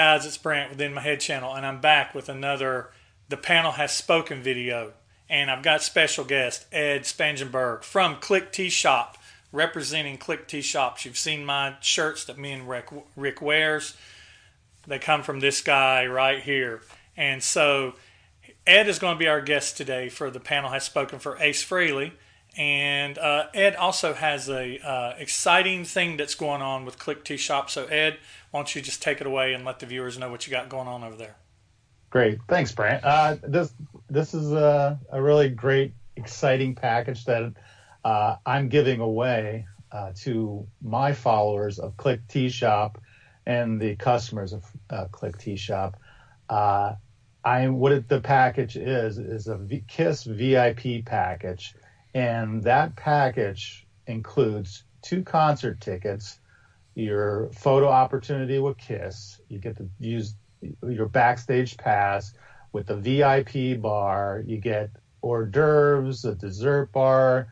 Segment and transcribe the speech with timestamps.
[0.00, 2.88] Guys, it's Brant within my head channel, and I'm back with another
[3.28, 4.94] The Panel Has Spoken video.
[5.28, 9.18] And I've got special guest Ed Spangenberg from Click T Shop,
[9.52, 11.04] representing Click T Shops.
[11.04, 13.94] You've seen my shirts that me and Rick, Rick wears.
[14.86, 16.80] They come from this guy right here.
[17.14, 17.92] And so
[18.66, 21.62] Ed is going to be our guest today for The Panel Has Spoken for Ace
[21.62, 22.12] Frehley.
[22.56, 27.36] And uh, Ed also has a uh, exciting thing that's going on with Click T
[27.36, 27.68] Shop.
[27.68, 28.16] So Ed,
[28.50, 30.68] why don't you just take it away and let the viewers know what you got
[30.68, 31.36] going on over there?
[32.10, 33.04] Great, thanks, Brant.
[33.04, 33.72] Uh, this
[34.08, 37.52] this is a, a, really great, exciting package that
[38.04, 43.00] uh, I'm giving away uh, to my followers of Click Tee Shop
[43.46, 45.96] and the customers of uh, Click Tee Shop.
[46.48, 51.74] I what it, the package is is a v- Kiss VIP package
[52.14, 56.39] and that package includes two concert tickets,
[56.94, 59.40] your photo opportunity with Kiss.
[59.48, 60.34] You get to use
[60.86, 62.32] your backstage pass
[62.72, 64.42] with the VIP bar.
[64.46, 64.90] You get
[65.22, 67.48] hors d'oeuvres, a dessert bar.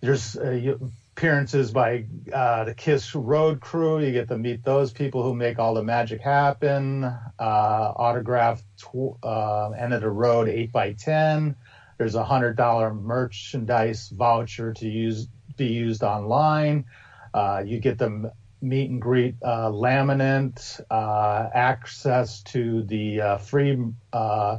[0.00, 0.76] There's uh,
[1.16, 4.00] appearances by uh, the Kiss Road Crew.
[4.00, 7.04] You get to meet those people who make all the magic happen.
[7.04, 11.56] Uh, autographed tw- uh, end of the road 8 by 10
[11.98, 16.84] there's a hundred dollar merchandise voucher to use be used online.
[17.32, 23.78] Uh, you get the meet and greet uh, laminate, uh, access to the uh, free
[24.12, 24.58] uh,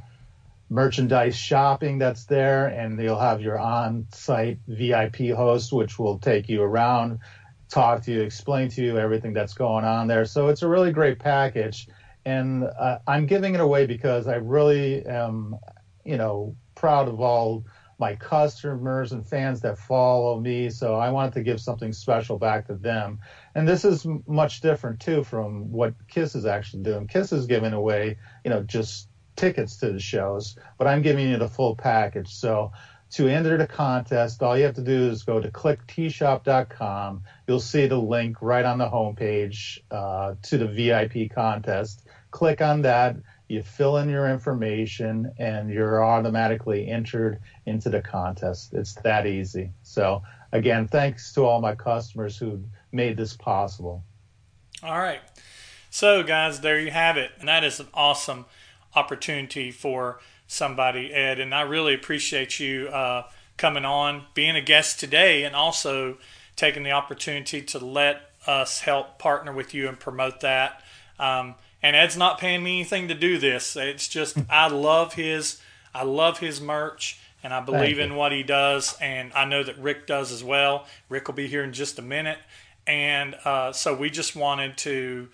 [0.69, 6.61] merchandise shopping that's there, and you'll have your on-site VIP host, which will take you
[6.61, 7.19] around,
[7.69, 10.25] talk to you, explain to you everything that's going on there.
[10.25, 11.87] So it's a really great package,
[12.25, 15.55] and uh, I'm giving it away because I really am,
[16.03, 17.65] you know, proud of all
[17.99, 20.69] my customers and fans that follow me.
[20.69, 23.19] So I wanted to give something special back to them.
[23.57, 27.07] And this is much different too from what Kiss is actually doing.
[27.07, 31.37] Kiss is giving away, you know, just tickets to the shows, but I'm giving you
[31.37, 32.35] the full package.
[32.35, 32.71] So
[33.13, 37.23] to enter the contest, all you have to do is go to clickteeshop.com.
[37.47, 42.05] You'll see the link right on the homepage uh, to the VIP contest.
[42.29, 43.15] Click on that
[43.47, 48.73] you fill in your information and you're automatically entered into the contest.
[48.73, 49.71] It's that easy.
[49.83, 54.03] So again, thanks to all my customers who made this possible.
[54.83, 55.21] All right.
[55.89, 57.31] So guys, there you have it.
[57.39, 58.45] And that is an awesome
[58.95, 61.39] opportunity for somebody, Ed.
[61.39, 63.23] And I really appreciate you uh,
[63.57, 66.17] coming on, being a guest today, and also
[66.55, 70.81] taking the opportunity to let us help partner with you and promote that.
[71.19, 73.75] Um, and Ed's not paying me anything to do this.
[73.75, 75.61] It's just I love his
[75.93, 79.77] I love his merch and I believe in what he does and I know that
[79.77, 80.85] Rick does as well.
[81.09, 82.39] Rick will be here in just a minute.
[82.87, 85.29] And uh, so we just wanted to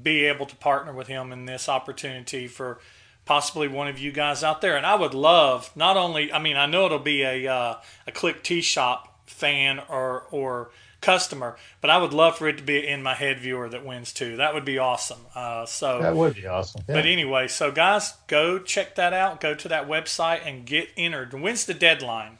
[0.00, 2.78] be able to partner with him in this opportunity for
[3.24, 4.76] possibly one of you guys out there.
[4.76, 8.12] And I would love not only I mean I know it'll be a uh, a
[8.12, 11.56] Click T Shop fan or or customer.
[11.80, 14.36] But I would love for it to be in my head viewer that wins too.
[14.36, 15.20] That would be awesome.
[15.34, 16.82] Uh, so that would be awesome.
[16.88, 16.94] Yeah.
[16.94, 19.40] But anyway, so guys, go check that out.
[19.40, 21.32] Go to that website and get entered.
[21.32, 22.38] When's the deadline?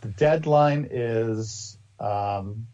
[0.00, 2.66] The deadline is um,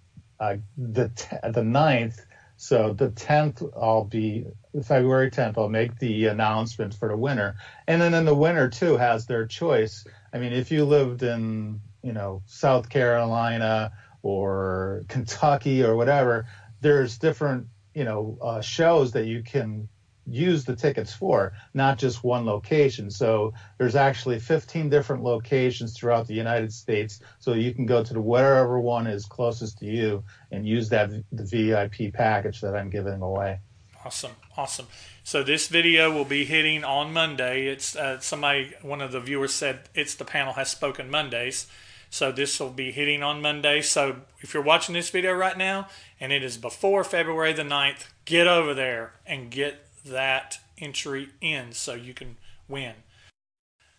[0.77, 2.21] the t- the 9th.
[2.57, 4.47] So the 10th, I'll be
[4.85, 5.59] February 10th.
[5.59, 7.57] I'll make the announcement for the winner,
[7.89, 10.05] and then then the winner too has their choice.
[10.33, 16.47] I mean, if you lived in you know South Carolina or Kentucky or whatever,
[16.81, 19.89] there's different, you know, uh, shows that you can
[20.27, 23.11] use the tickets for, not just one location.
[23.11, 27.21] So there's actually 15 different locations throughout the United States.
[27.39, 31.11] So you can go to the wherever one is closest to you and use that
[31.33, 33.61] the VIP package that I'm giving away.
[34.05, 34.87] Awesome, awesome.
[35.23, 37.67] So this video will be hitting on Monday.
[37.67, 41.67] It's uh, somebody, one of the viewers said it's the panel has spoken Mondays.
[42.11, 43.81] So this will be hitting on Monday.
[43.81, 45.89] So if you're watching this video right now
[46.21, 51.73] and it is before February the 9th, get over there and get that entry in
[51.73, 52.37] so you can
[52.69, 52.95] win.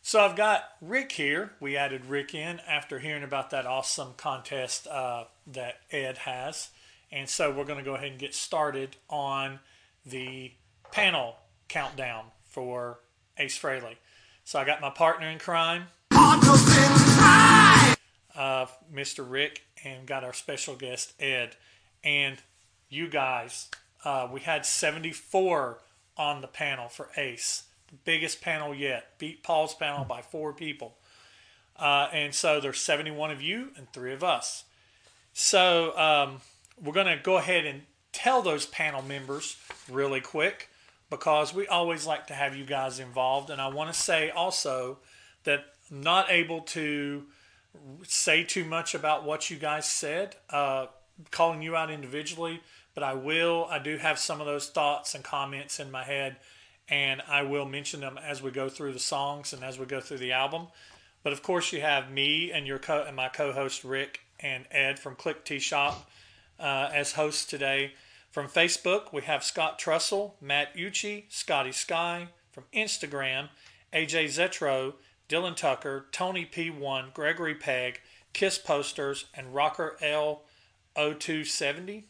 [0.01, 1.53] So I've got Rick here.
[1.59, 6.69] We added Rick in after hearing about that awesome contest uh, that Ed has.
[7.11, 9.59] And so we're going to go ahead and get started on
[10.05, 10.51] the
[10.91, 11.37] panel
[11.67, 12.99] countdown for
[13.37, 13.95] Ace Frehley.
[14.43, 15.87] So I got my partner in crime
[18.35, 19.25] uh, Mr.
[19.27, 21.55] Rick and got our special guest Ed.
[22.03, 22.37] And
[22.89, 23.69] you guys,
[24.03, 25.79] uh, we had 74
[26.17, 29.17] on the panel for Ace, the biggest panel yet.
[29.17, 30.95] Beat Paul's panel by four people.
[31.77, 34.63] Uh, and so there's 71 of you and three of us.
[35.33, 36.41] So um,
[36.81, 37.81] we're going to go ahead and
[38.13, 39.57] tell those panel members
[39.91, 40.69] really quick
[41.09, 43.49] because we always like to have you guys involved.
[43.49, 44.99] And I want to say also
[45.43, 47.23] that I'm not able to
[48.03, 50.87] say too much about what you guys said, uh,
[51.31, 52.61] calling you out individually,
[52.95, 53.67] but I will.
[53.69, 56.37] I do have some of those thoughts and comments in my head,
[56.89, 60.01] and I will mention them as we go through the songs and as we go
[60.01, 60.67] through the album.
[61.21, 64.97] But of course, you have me and your co- and my co-host Rick and Ed
[64.97, 66.09] from Click T Shop
[66.59, 67.93] uh, as hosts today.
[68.31, 72.29] From Facebook, we have Scott Trussell, Matt Ucci, Scotty Sky.
[72.55, 73.49] From Instagram,
[73.91, 74.93] AJ Zetro,
[75.27, 77.99] Dylan Tucker, Tony P1, Gregory Peg,
[78.31, 79.97] Kiss Posters, and Rocker
[80.95, 82.03] L0270.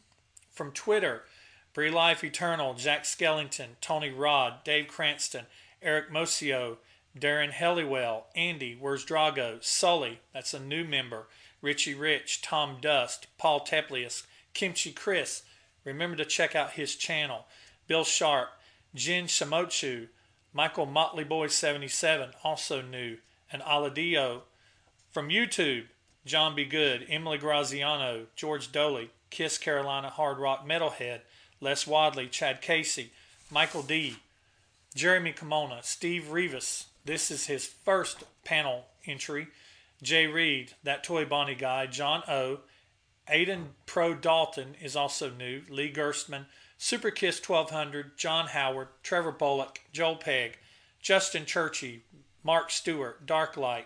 [0.56, 1.24] From Twitter,
[1.74, 5.46] Bree Life Eternal, Jack Skellington, Tony Rod, Dave Cranston,
[5.82, 6.78] Eric Mosio,
[7.18, 11.28] Darren Helliwell, Andy, Where's Drago, Sully, that's a new member,
[11.62, 14.24] Richie Rich, Tom Dust, Paul Teplius,
[14.54, 15.44] Kimchi Chris,
[15.86, 17.46] Remember to check out his channel.
[17.88, 18.50] Bill Sharp,
[18.96, 20.08] Jin Shamochu,
[20.52, 23.18] Michael Motley Boy 77, also new,
[23.52, 24.42] and Aladio.
[25.12, 25.86] From YouTube,
[26.26, 26.66] John B.
[26.66, 31.22] Good, Emily Graziano, George Doley, Kiss Carolina Hard Rock Metalhead,
[31.62, 33.12] Les Wadley, Chad Casey,
[33.50, 34.18] Michael D.,
[34.96, 36.86] Jeremy Kimona, Steve Rivas.
[37.04, 39.48] This is his first panel entry.
[40.02, 42.60] Jay Reed, That Toy Bonnie Guy, John O.,
[43.30, 45.64] Aiden Pro Dalton is also new.
[45.70, 46.46] Lee Gerstmann,
[46.78, 50.58] Super Kiss 1200, John Howard, Trevor Bullock, Joel Pegg,
[51.02, 52.04] Justin Churchy,
[52.44, 53.86] Mark Stewart, Darklight,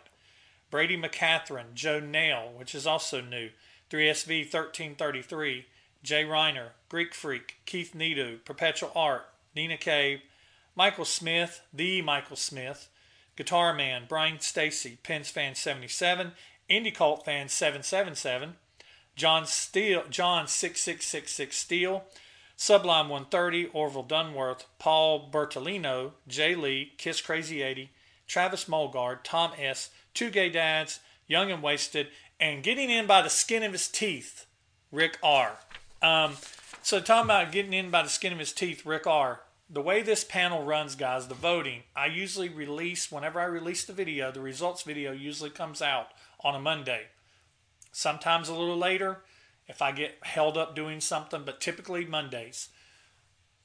[0.69, 3.49] Brady McCatherine, Joe Nail, which is also new,
[3.89, 5.65] 3SV 1333,
[6.03, 10.21] Jay Reiner, Greek Freak, Keith Nedo, Perpetual Art, Nina Cave,
[10.75, 12.89] Michael Smith, the Michael Smith,
[13.35, 16.33] Guitar Man, Brian Stacy, Pens Fan 77,
[16.69, 18.55] Indie Cult Fan 777,
[19.15, 22.03] John Steele, John 6666 Steele,
[22.55, 27.91] Sublime 130, Orville Dunworth, Paul Bertolino, Jay Lee, Kiss Crazy 80,
[28.27, 32.07] Travis Mulgard, Tom S., Two Gay Dads, Young and Wasted,
[32.39, 34.45] and getting in by the skin of his teeth,
[34.91, 35.57] Rick R.
[36.01, 36.33] Um,
[36.81, 39.41] so talking about getting in by the skin of his teeth, Rick R.
[39.69, 43.93] The way this panel runs, guys, the voting, I usually release whenever I release the
[43.93, 44.31] video.
[44.31, 46.07] The results video usually comes out
[46.43, 47.07] on a Monday
[47.91, 49.21] sometimes a little later
[49.67, 52.69] if I get held up doing something, but typically Mondays.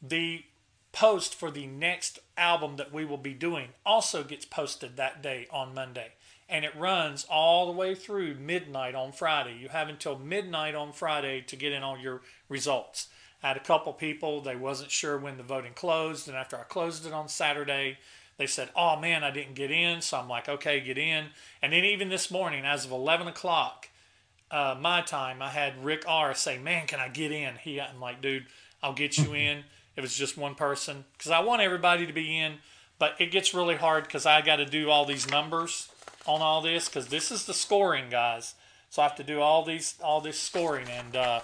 [0.03, 0.45] The
[0.93, 5.47] post for the next album that we will be doing also gets posted that day
[5.51, 6.13] on Monday.
[6.49, 9.57] And it runs all the way through midnight on Friday.
[9.57, 13.09] You have until midnight on Friday to get in all your results.
[13.43, 16.63] I had a couple people, they wasn't sure when the voting closed, and after I
[16.63, 17.99] closed it on Saturday,
[18.39, 21.31] they said, "Oh man, I didn't get in." So I'm like, "Okay, get in."
[21.63, 23.89] And then even this morning, as of 11 o'clock,
[24.51, 28.01] uh, my time, I had Rick R say, "Man, can I get in?" He, I'm
[28.01, 28.47] like, "Dude,
[28.83, 29.65] I'll get you in."
[29.97, 32.59] It was just one person because I want everybody to be in,
[32.99, 35.89] but it gets really hard because I got to do all these numbers
[36.27, 38.55] on all this because this is the scoring, guys.
[38.91, 41.41] So I have to do all these all this scoring, and uh,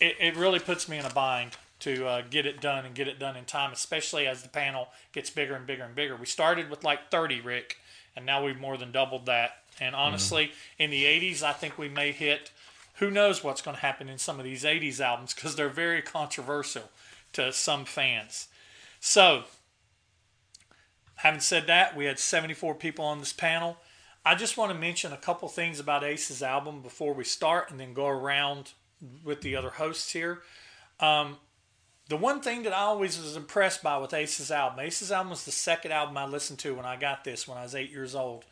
[0.00, 3.08] it, it really puts me in a bind to uh, get it done and get
[3.08, 6.16] it done in time, especially as the panel gets bigger and bigger and bigger.
[6.16, 7.78] We started with like 30, Rick,
[8.14, 9.52] and now we've more than doubled that.
[9.80, 10.82] And honestly, mm-hmm.
[10.82, 12.50] in the 80s, I think we may hit.
[12.96, 16.02] Who knows what's going to happen in some of these 80s albums because they're very
[16.02, 16.90] controversial
[17.32, 18.48] to some fans.
[19.00, 19.44] So,
[21.16, 23.78] having said that, we had 74 people on this panel.
[24.24, 27.80] I just want to mention a couple things about Ace's album before we start and
[27.80, 28.72] then go around
[29.24, 30.42] with the other hosts here.
[30.98, 31.38] Um,
[32.08, 35.44] the one thing that I always was impressed by with Ace's album, Ace's album was
[35.44, 38.14] the second album I listened to when I got this when I was eight years
[38.14, 38.44] old.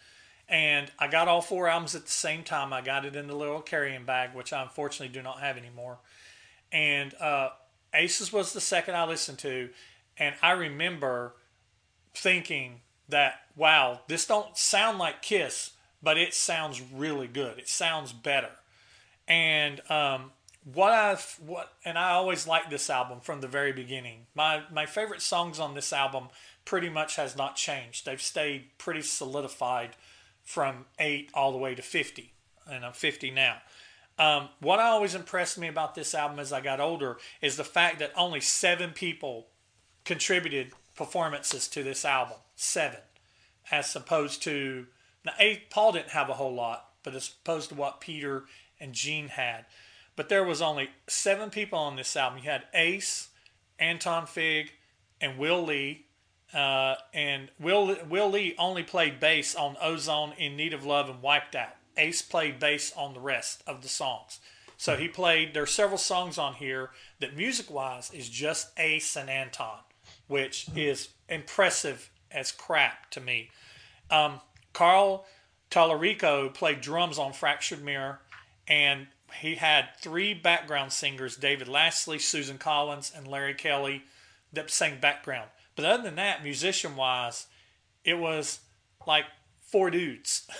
[0.48, 2.72] And I got all four albums at the same time.
[2.72, 5.98] I got it in the little carrying bag, which I unfortunately do not have anymore.
[6.72, 7.50] And uh,
[7.92, 9.68] Aces was the second I listened to.
[10.16, 11.34] And I remember
[12.14, 15.72] thinking that, wow, this don't sound like Kiss,
[16.02, 17.58] but it sounds really good.
[17.58, 18.50] It sounds better.
[19.26, 20.32] And um,
[20.72, 24.26] what I've what and I always liked this album from the very beginning.
[24.34, 26.28] My my favorite songs on this album
[26.64, 28.04] pretty much has not changed.
[28.04, 29.96] They've stayed pretty solidified
[30.44, 32.32] from eight all the way to 50,
[32.70, 33.58] and I'm 50 now.
[34.18, 38.00] Um, what always impressed me about this album as I got older is the fact
[38.00, 39.46] that only seven people
[40.04, 42.36] contributed performances to this album.
[42.56, 43.00] Seven,
[43.70, 44.86] as opposed to
[45.24, 45.70] now eight.
[45.70, 48.44] Paul didn't have a whole lot, but as opposed to what Peter
[48.80, 49.64] and Gene had.
[50.16, 52.40] But there was only seven people on this album.
[52.42, 53.28] You had Ace,
[53.78, 54.72] Anton Fig,
[55.20, 56.06] and Will Lee,
[56.52, 61.22] uh, and Will Will Lee only played bass on Ozone, In Need of Love, and
[61.22, 61.76] Wiped Out.
[61.96, 64.40] Ace played bass on the rest of the songs.
[64.76, 65.54] So he played.
[65.54, 66.90] There are several songs on here
[67.20, 69.78] that music wise is just Ace and Anton,
[70.28, 73.50] which is impressive as crap to me.
[74.10, 74.40] Um,
[74.72, 75.26] Carl
[75.70, 78.20] Tallarico played drums on Fractured Mirror,
[78.66, 79.08] and
[79.40, 84.04] he had three background singers David Lasley, Susan Collins, and Larry Kelly
[84.52, 85.50] that sang background.
[85.76, 87.46] But other than that, musician wise,
[88.04, 88.60] it was
[89.06, 89.26] like
[89.60, 90.48] four dudes.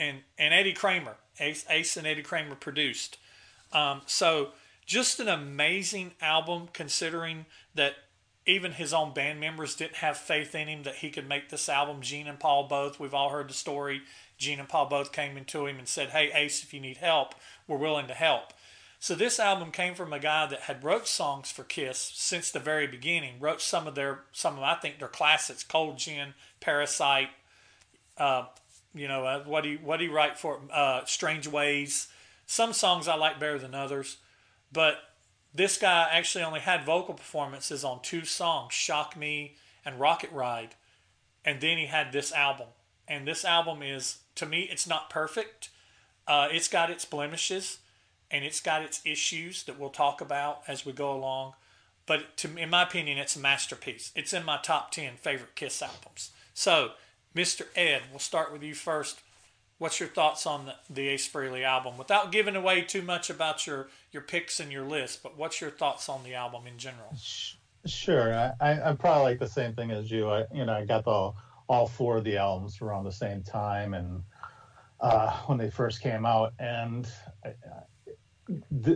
[0.00, 3.18] And, and Eddie Kramer, Ace, Ace and Eddie Kramer produced.
[3.72, 4.50] Um, so
[4.86, 7.94] just an amazing album considering that
[8.48, 11.68] even his own band members didn't have faith in him that he could make this
[11.68, 12.00] album.
[12.00, 14.00] Gene and Paul both, we've all heard the story.
[14.38, 17.34] Gene and Paul both came into him and said, Hey, Ace, if you need help,
[17.66, 18.54] we're willing to help.
[18.98, 22.58] So this album came from a guy that had wrote songs for Kiss since the
[22.58, 23.38] very beginning.
[23.38, 27.28] Wrote some of their, some of I think their classics: Cold Gin, Parasite.
[28.16, 28.46] Uh,
[28.94, 32.08] you know uh, what he what he write for uh, Strange Ways.
[32.46, 34.16] Some songs I like better than others,
[34.72, 34.96] but
[35.54, 40.74] this guy actually only had vocal performances on two songs, Shock Me and Rocket Ride.
[41.44, 42.68] And then he had this album.
[43.06, 45.70] And this album is, to me, it's not perfect.
[46.26, 47.78] Uh, it's got its blemishes
[48.30, 51.54] and it's got its issues that we'll talk about as we go along.
[52.04, 54.12] But to, in my opinion, it's a masterpiece.
[54.14, 56.30] It's in my top 10 favorite Kiss albums.
[56.52, 56.92] So,
[57.34, 57.66] Mr.
[57.74, 59.20] Ed, we'll start with you first.
[59.78, 61.96] What's your thoughts on the, the Ace Frehley album?
[61.96, 65.70] Without giving away too much about your, your picks and your list, but what's your
[65.70, 67.14] thoughts on the album in general?
[67.86, 70.28] Sure, I, I, am probably like the same thing as you.
[70.28, 71.32] I, you know, I got the
[71.68, 74.22] all four of the albums around the same time, and
[75.00, 77.08] uh, when they first came out, and
[77.44, 77.54] I,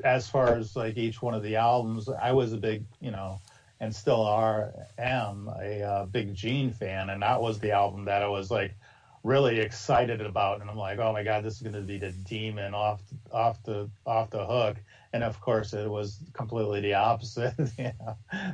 [0.05, 3.41] as far as like each one of the albums, I was a big, you know,
[3.81, 8.23] and still are am a uh, big Gene fan, and that was the album that
[8.23, 8.75] I was like
[9.23, 12.11] really excited about, and I'm like, oh my god, this is going to be the
[12.11, 13.01] demon off
[13.31, 14.77] off the off the hook.
[15.13, 17.55] And of course, it was completely the opposite.
[17.79, 17.93] yeah.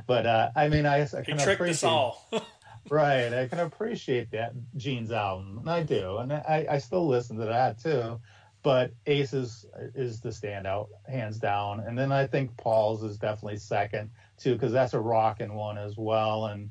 [0.05, 2.27] But uh, I mean, I, I can he tricked us all.
[2.89, 7.37] right, I can appreciate that Gene's album, and I do, and I, I still listen
[7.37, 8.19] to that too.
[8.61, 11.79] But Ace is, is the standout, hands down.
[11.79, 15.95] And then I think Paul's is definitely second too, because that's a rocking one as
[15.97, 16.47] well.
[16.47, 16.69] And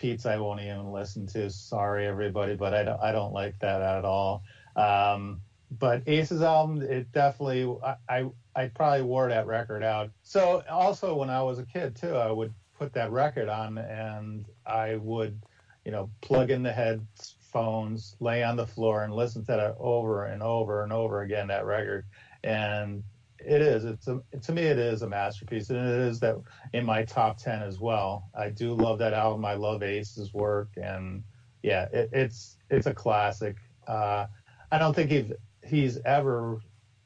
[0.00, 1.50] Pete's I won't even listen to.
[1.50, 4.42] Sorry, everybody, but I don't, I don't like that at all.
[4.74, 5.42] Um,
[5.78, 10.10] but Ace's album, it definitely, I, I, I probably wore that record out.
[10.22, 14.46] So also when I was a kid too, I would put that record on and
[14.66, 15.38] I would,
[15.84, 20.24] you know, plug in the headphones, lay on the floor and listen to that over
[20.24, 22.06] and over and over again, that record.
[22.42, 23.04] And
[23.44, 23.84] it is.
[24.04, 26.36] To me, it is a masterpiece, and it is that
[26.72, 28.30] in my top ten as well.
[28.34, 29.44] I do love that album.
[29.44, 31.22] I love Ace's work, and
[31.62, 33.56] yeah, it, it's it's a classic.
[33.86, 34.26] Uh,
[34.70, 35.32] I don't think he's
[35.66, 36.60] he's ever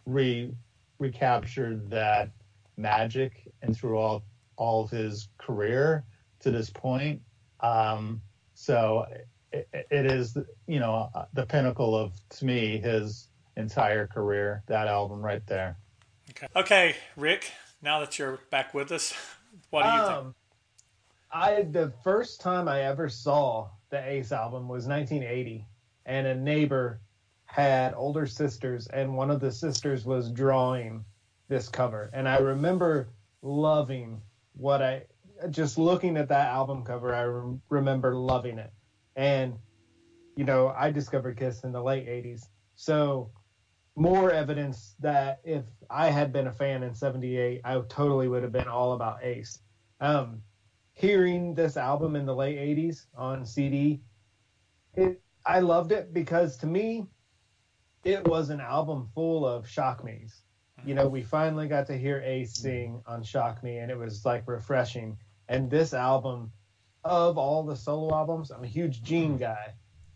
[0.06, 0.52] re
[0.98, 2.30] recaptured that
[2.76, 4.24] magic and through all
[4.56, 6.04] all of his career
[6.40, 7.20] to this point.
[7.60, 8.20] Um,
[8.54, 9.06] so
[9.52, 10.36] it, it is,
[10.66, 14.62] you know, the pinnacle of to me his entire career.
[14.66, 15.78] That album right there.
[16.36, 16.48] Okay.
[16.56, 17.52] Okay, Rick.
[17.80, 19.14] Now that you're back with us,
[19.70, 20.34] what do you um, think?
[21.30, 25.64] I the first time I ever saw the Ace album was 1980,
[26.06, 27.00] and a neighbor
[27.44, 31.04] had older sisters, and one of the sisters was drawing
[31.48, 33.10] this cover, and I remember
[33.42, 34.20] loving
[34.54, 35.04] what I
[35.50, 37.14] just looking at that album cover.
[37.14, 38.72] I re- remember loving it,
[39.14, 39.54] and
[40.34, 43.30] you know I discovered Kiss in the late 80s, so
[43.96, 48.52] more evidence that if I had been a fan in 78, I totally would have
[48.52, 49.60] been all about Ace.
[50.00, 50.42] Um,
[50.92, 54.00] hearing this album in the late 80s on CD,
[54.94, 57.06] it, I loved it because to me,
[58.04, 60.42] it was an album full of shock me's.
[60.84, 64.24] You know, we finally got to hear Ace sing on Shock Me, and it was
[64.24, 65.16] like refreshing.
[65.48, 66.52] And this album,
[67.04, 69.74] of all the solo albums, I'm a huge Gene guy,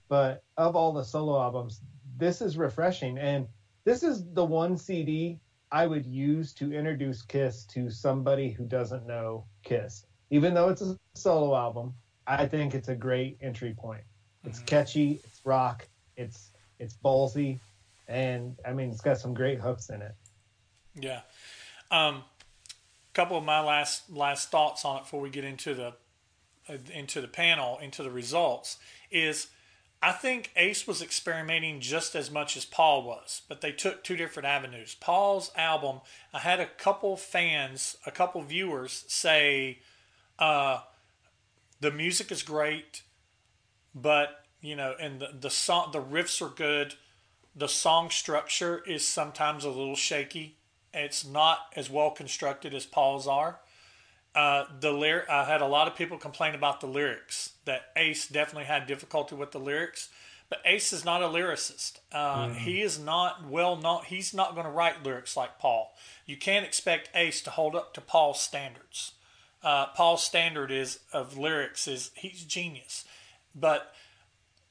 [0.08, 1.80] but of all the solo albums,
[2.18, 3.16] this is refreshing.
[3.16, 3.46] And
[3.88, 5.40] this is the one CD
[5.72, 10.04] I would use to introduce Kiss to somebody who doesn't know Kiss.
[10.28, 11.94] Even though it's a solo album,
[12.26, 14.02] I think it's a great entry point.
[14.44, 14.66] It's mm-hmm.
[14.66, 17.60] catchy, it's rock, it's it's ballsy,
[18.08, 20.14] and I mean it's got some great hooks in it.
[20.94, 21.20] Yeah.
[21.90, 25.94] Um, a couple of my last last thoughts on it before we get into the
[26.68, 28.76] uh, into the panel, into the results
[29.10, 29.46] is
[30.00, 34.16] I think Ace was experimenting just as much as Paul was, but they took two
[34.16, 34.96] different avenues.
[35.00, 36.00] Paul's album,
[36.32, 39.80] I had a couple fans, a couple viewers say,
[40.38, 40.80] uh,
[41.80, 43.02] the music is great,
[43.94, 46.94] but you know, and the the song, the riffs are good.
[47.54, 50.56] The song structure is sometimes a little shaky,
[50.94, 53.60] It's not as well constructed as Paul's are.
[54.38, 57.54] Uh, the lyric, I had a lot of people complain about the lyrics.
[57.64, 60.10] That Ace definitely had difficulty with the lyrics,
[60.48, 61.98] but Ace is not a lyricist.
[62.12, 62.54] Uh, mm-hmm.
[62.54, 64.02] He is not well known.
[64.06, 65.92] He's not going to write lyrics like Paul.
[66.24, 69.14] You can't expect Ace to hold up to Paul's standards.
[69.60, 73.04] Uh, Paul's standard is of lyrics is he's genius,
[73.56, 73.92] but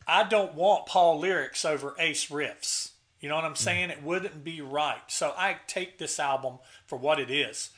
[0.07, 2.91] I don't want Paul lyrics over Ace riffs.
[3.19, 3.89] You know what I'm saying?
[3.89, 5.01] It wouldn't be right.
[5.07, 7.71] So I take this album for what it is.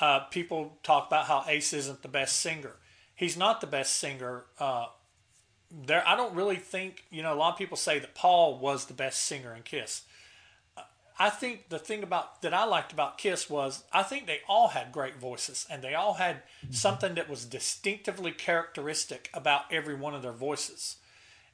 [0.00, 2.72] Uh, people talk about how Ace isn't the best singer.
[3.14, 4.44] He's not the best singer.
[4.58, 4.86] Uh,
[5.70, 7.32] there, I don't really think you know.
[7.32, 10.02] A lot of people say that Paul was the best singer in Kiss.
[11.16, 14.68] I think the thing about that I liked about Kiss was I think they all
[14.68, 20.14] had great voices and they all had something that was distinctively characteristic about every one
[20.14, 20.96] of their voices.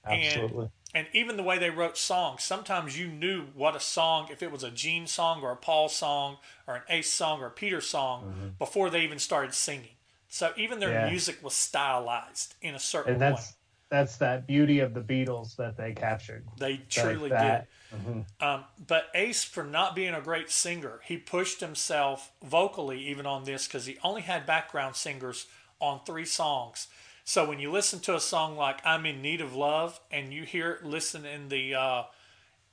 [0.05, 0.65] Absolutely.
[0.65, 4.43] And, and even the way they wrote songs, sometimes you knew what a song, if
[4.43, 7.51] it was a Gene song or a Paul song or an Ace song or a
[7.51, 8.49] Peter song, mm-hmm.
[8.59, 9.97] before they even started singing.
[10.29, 11.09] So even their yeah.
[11.09, 13.57] music was stylized in a certain and that's, way.
[13.91, 16.45] That's that beauty of the Beatles that they captured.
[16.59, 17.67] They truly like did.
[17.97, 18.45] Mm-hmm.
[18.45, 23.45] Um, but Ace, for not being a great singer, he pushed himself vocally even on
[23.45, 25.47] this because he only had background singers
[25.81, 26.87] on three songs.
[27.31, 30.43] So when you listen to a song like "I'm in Need of Love" and you
[30.43, 32.03] hear it, listen in the uh,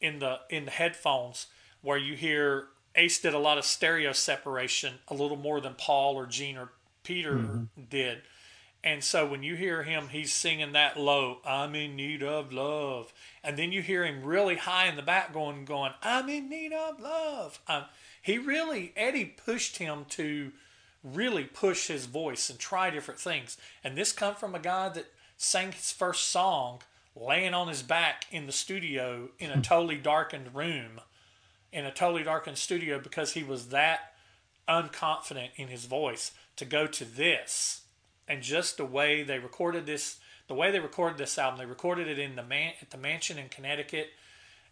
[0.02, 1.46] in the in the headphones
[1.84, 6.16] where you hear Ace did a lot of stereo separation, a little more than Paul
[6.16, 6.72] or Gene or
[7.04, 7.84] Peter mm-hmm.
[7.88, 8.24] did.
[8.84, 13.14] And so when you hear him, he's singing that low, I'm in need of love.
[13.44, 16.74] And then you hear him really high in the back going, going, I'm in need
[16.74, 17.60] of love.
[17.68, 17.84] Um,
[18.24, 20.52] he really, Eddie pushed him to
[21.16, 23.58] really push his voice and try different things.
[23.84, 26.82] And this come from a guy that sang his first song
[27.16, 29.62] laying on his back in the studio in a hmm.
[29.62, 31.02] totally darkened room,
[31.72, 34.14] in a totally darkened studio because he was that
[34.68, 37.82] unconfident in his voice to go to this.
[38.28, 40.18] And just the way they recorded this,
[40.48, 43.38] the way they recorded this album, they recorded it in the man at the mansion
[43.38, 44.10] in Connecticut.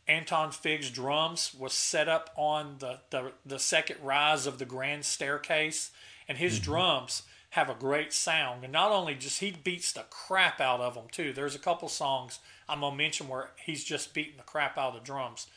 [0.07, 5.05] Anton Fig's drums was set up on the, the, the second rise of the grand
[5.05, 5.91] staircase
[6.27, 6.71] and his mm-hmm.
[6.71, 8.63] drums have a great sound.
[8.63, 11.31] And not only just he beats the crap out of them too.
[11.31, 15.01] There's a couple songs I'm gonna mention where he's just beating the crap out of
[15.01, 15.47] the drums.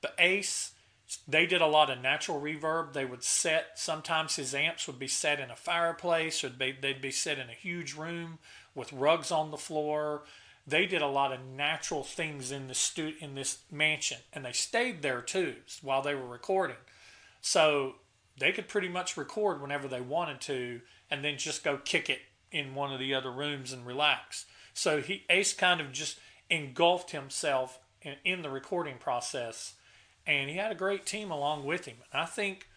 [0.00, 0.72] But Ace,
[1.28, 2.92] they did a lot of natural reverb.
[2.92, 7.00] They would set sometimes his amps would be set in a fireplace, or they'd, they'd
[7.00, 8.38] be set in a huge room
[8.74, 10.24] with rugs on the floor.
[10.66, 14.52] They did a lot of natural things in the stu- in this mansion, and they
[14.52, 16.78] stayed there too while they were recording.
[17.42, 17.96] So
[18.38, 22.20] they could pretty much record whenever they wanted to and then just go kick it
[22.50, 24.46] in one of the other rooms and relax.
[24.72, 26.18] So he Ace kind of just
[26.50, 29.74] engulfed himself in, in the recording process
[30.26, 31.96] and he had a great team along with him.
[32.12, 32.68] I think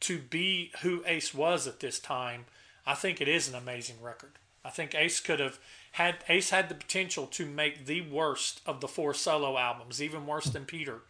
[0.00, 2.46] to be who Ace was at this time,
[2.86, 4.38] I think it is an amazing record.
[4.64, 5.58] I think Ace could have
[5.92, 10.26] had Ace had the potential to make the worst of the four solo albums, even
[10.26, 11.02] worse than Peter,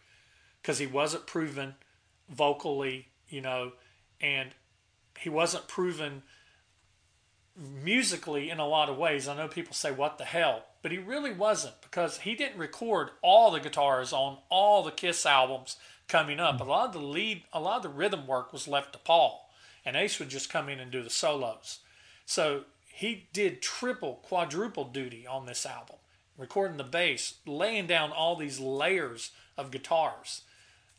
[0.61, 1.75] because he wasn't proven
[2.29, 3.71] vocally you know,
[4.19, 4.51] and
[5.19, 6.23] he wasn't proven
[7.55, 9.27] musically in a lot of ways.
[9.27, 10.65] I know people say, what the hell?
[10.81, 15.25] But he really wasn't because he didn't record all the guitars on all the Kiss
[15.25, 16.59] albums coming up.
[16.59, 19.49] A lot of the lead, a lot of the rhythm work was left to Paul,
[19.85, 21.79] and Ace would just come in and do the solos.
[22.25, 25.97] So he did triple, quadruple duty on this album,
[26.37, 30.41] recording the bass, laying down all these layers of guitars.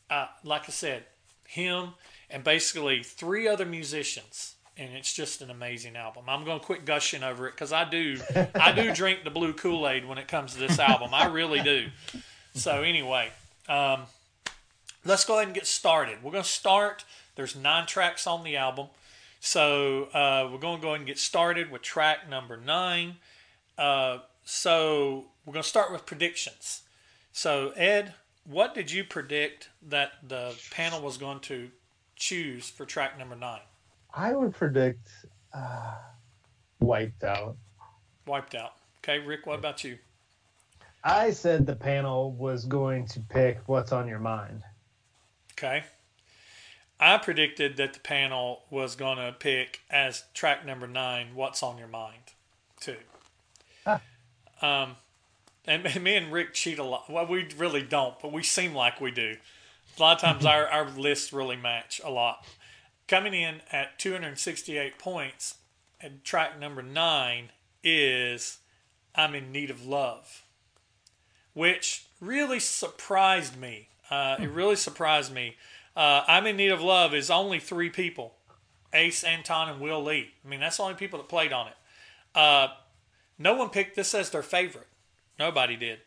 [0.08, 1.04] Uh, like I said,
[1.46, 1.94] him
[2.32, 6.24] and basically three other musicians and it's just an amazing album.
[6.28, 8.18] I'm going to quit gushing over it because I do,
[8.54, 11.10] I do drink the blue Kool Aid when it comes to this album.
[11.12, 11.88] I really do.
[12.54, 13.30] So anyway,
[13.68, 14.04] um,
[15.04, 16.22] let's go ahead and get started.
[16.22, 17.04] We're going to start.
[17.36, 18.88] There's nine tracks on the album,
[19.40, 23.16] so uh, we're going to go ahead and get started with track number nine.
[23.76, 26.82] Uh, so we're going to start with predictions.
[27.32, 28.14] So Ed,
[28.44, 31.70] what did you predict that the panel was going to
[32.22, 33.60] choose for track number nine?
[34.14, 35.08] I would predict
[35.52, 35.96] uh,
[36.78, 37.56] Wiped Out.
[38.26, 38.74] Wiped Out.
[38.98, 39.98] Okay, Rick, what about you?
[41.02, 44.62] I said the panel was going to pick What's on Your Mind.
[45.52, 45.82] Okay.
[47.00, 51.76] I predicted that the panel was going to pick as track number nine, What's on
[51.76, 52.22] Your Mind,
[52.80, 52.98] too.
[53.84, 53.98] Huh.
[54.60, 54.94] Um,
[55.66, 57.10] and me and Rick cheat a lot.
[57.10, 59.38] Well, we really don't, but we seem like we do.
[59.98, 62.46] A lot of times our, our lists really match a lot.
[63.08, 65.56] Coming in at 268 points,
[66.00, 67.50] and track number nine
[67.84, 68.58] is
[69.14, 70.42] I'm in Need of Love,
[71.52, 73.88] which really surprised me.
[74.10, 75.56] Uh, it really surprised me.
[75.96, 78.34] Uh, I'm in need of love is only three people,
[78.94, 80.30] Ace, Anton, and Will Lee.
[80.44, 81.74] I mean, that's the only people that played on it.
[82.34, 82.68] Uh,
[83.38, 84.86] no one picked this as their favorite.
[85.38, 85.98] Nobody did.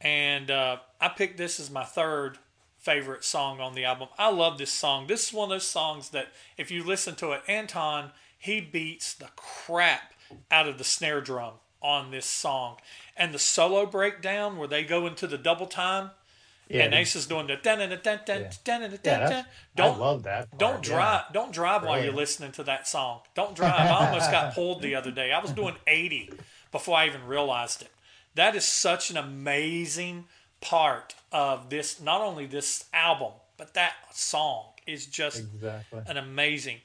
[0.00, 2.38] And uh, I picked this as my third
[2.84, 4.08] favorite song on the album.
[4.18, 5.06] I love this song.
[5.06, 9.14] This is one of those songs that if you listen to it, Anton he beats
[9.14, 10.12] the crap
[10.50, 12.76] out of the snare drum on this song,
[13.16, 16.10] and the solo breakdown where they go into the double time.
[16.68, 16.84] Yeah.
[16.84, 18.50] And Ace is doing the dun dun dun dun dun Yeah.
[18.64, 19.32] dun dun Yeah, dun.
[19.32, 19.44] I
[19.74, 20.50] Don't love that.
[20.50, 20.94] part, don't yeah.
[20.94, 21.22] drive.
[21.32, 23.20] Don't drive while you're listening to that song.
[23.34, 23.74] Don't drive.
[23.90, 25.30] I almost got pulled the other day.
[25.32, 26.30] I was doing 80
[26.72, 27.90] before I even realized it.
[28.34, 30.24] That is such an amazing
[30.64, 32.00] part of this.
[32.00, 36.02] Not only this album, but that song is just Exactly.
[36.06, 36.78] an amazing.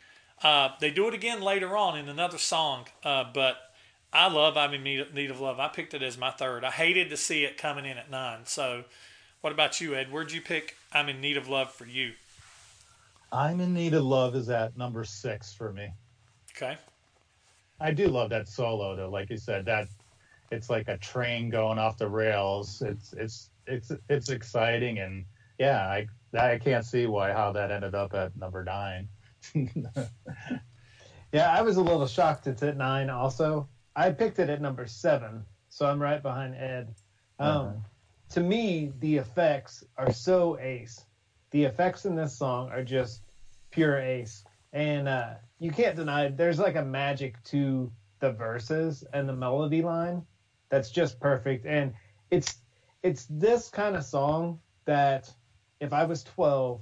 [0.44, 3.58] Uh, they do it again later on in another song, uh, but
[4.14, 6.64] I love "I'm in Need Need of Love." I picked it as my third.
[6.64, 8.46] I hated to see it coming in at nine.
[8.46, 8.86] So,
[9.42, 10.12] what about you, Ed?
[10.12, 12.14] Where'd you pick "I'm in Need of Love" for you?
[13.32, 15.90] I'm in need of love is at number six for me.
[16.56, 16.78] Okay.
[17.80, 19.10] I do love that solo though.
[19.10, 19.88] Like you said, that
[20.52, 22.82] it's like a train going off the rails.
[22.82, 25.26] It's it's it's it's exciting and
[25.60, 29.08] yeah, I I can't see why how that ended up at number nine.
[31.32, 33.10] Yeah, I was a little shocked it's at nine.
[33.10, 36.96] Also, I picked it at number seven, so I'm right behind Ed.
[37.38, 37.74] Um, Uh-huh.
[38.32, 41.06] To me, the effects are so ace.
[41.52, 43.22] The effects in this song are just
[43.72, 46.38] pure ace, and uh, you can't deny it.
[46.38, 50.26] there's like a magic to the verses and the melody line
[50.70, 51.66] that's just perfect.
[51.66, 51.94] And
[52.32, 52.58] it's
[53.04, 55.32] it's this kind of song that
[55.80, 56.82] if I was 12,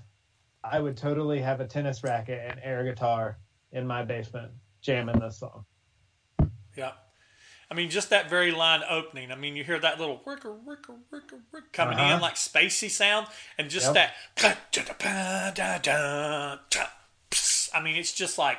[0.63, 3.37] I would totally have a tennis racket and air guitar
[3.71, 4.51] in my basement
[4.81, 5.65] jamming this song.
[6.75, 6.91] Yeah.
[7.69, 9.31] I mean, just that very line opening.
[9.31, 12.15] I mean, you hear that little wicker, wicker, wicker, wicker coming Uh-huh.
[12.15, 13.27] in like spacey sound,
[13.57, 14.13] and just Yep.
[14.37, 14.57] that.
[17.73, 18.57] I mean, it's just like.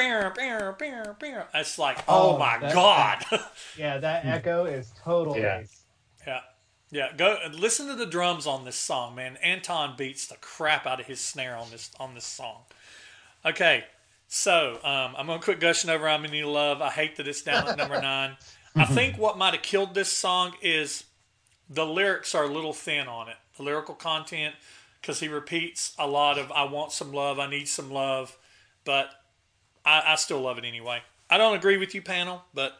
[0.00, 3.24] It's like, oh, Oh, my that- God.
[3.76, 5.64] Yeah, that echo is total Yeah.
[6.90, 7.12] Yeah.
[7.16, 9.36] Go listen to the drums on this song, man.
[9.42, 12.62] Anton beats the crap out of his snare on this on this song.
[13.44, 13.84] Okay.
[14.28, 17.26] So um, I'm gonna quit gushing over "I'm in Need of Love." I hate that
[17.26, 18.36] it's down at number nine.
[18.76, 21.04] I think what might have killed this song is
[21.70, 24.54] the lyrics are a little thin on it, the lyrical content,
[25.00, 28.36] because he repeats a lot of "I want some love," "I need some love,"
[28.84, 29.10] but
[29.84, 31.02] I, I still love it anyway.
[31.30, 32.78] I don't agree with you, panel, but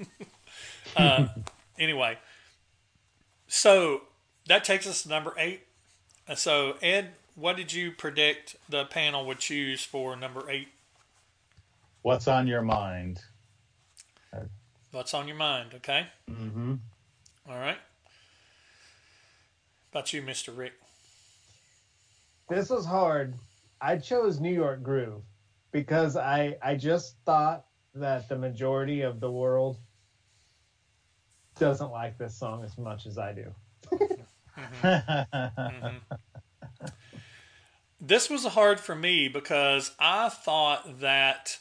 [0.96, 1.28] uh,
[1.78, 2.18] anyway.
[3.48, 4.02] So
[4.46, 5.66] that takes us to number eight.
[6.36, 10.68] So Ed, what did you predict the panel would choose for number eight?
[12.02, 13.20] What's on your mind?
[14.92, 15.72] What's on your mind?
[15.74, 16.06] Okay.
[16.30, 16.74] Mm-hmm.
[17.48, 17.78] All right.
[19.90, 20.56] About you, Mr.
[20.56, 20.74] Rick.
[22.48, 23.34] This was hard.
[23.80, 25.22] I chose New York Groove
[25.72, 29.78] because I I just thought that the majority of the world
[31.58, 33.54] doesn't like this song as much as I do.
[38.00, 41.58] This was hard for me because I thought that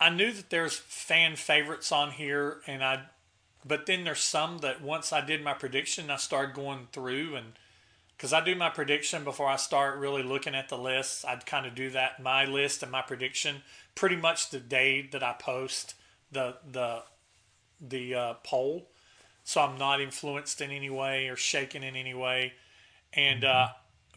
[0.00, 3.04] I knew that there's fan favorites on here, and I,
[3.64, 7.52] but then there's some that once I did my prediction, I started going through and
[8.16, 11.24] because I do my prediction before I start really looking at the lists.
[11.24, 13.62] I'd kind of do that my list and my prediction
[13.94, 15.94] pretty much the day that I post
[16.32, 17.02] the the
[17.80, 18.88] the uh, poll,
[19.46, 22.54] so I'm not influenced in any way or shaken in any way.
[23.12, 23.68] And uh,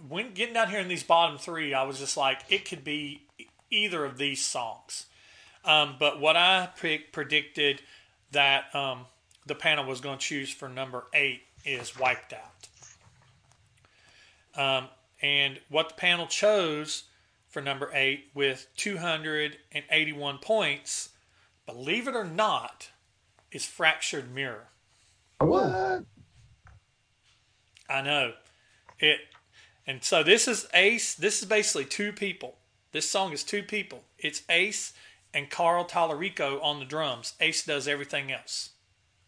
[0.07, 3.27] when getting down here in these bottom three, I was just like, it could be
[3.69, 5.05] either of these songs.
[5.63, 7.83] Um, but what I pick, predicted
[8.31, 9.05] that um,
[9.45, 12.67] the panel was going to choose for number eight is Wiped Out.
[14.59, 14.89] Um,
[15.21, 17.03] and what the panel chose
[17.49, 21.09] for number eight with 281 points,
[21.67, 22.89] believe it or not,
[23.51, 24.69] is Fractured Mirror.
[25.39, 26.03] What?
[27.89, 28.33] I know
[28.99, 29.19] it,
[29.87, 31.15] and so this is Ace.
[31.15, 32.55] This is basically two people.
[32.91, 34.03] This song is two people.
[34.17, 34.93] It's Ace
[35.33, 37.33] and Carl Tallarico on the drums.
[37.39, 38.71] Ace does everything else.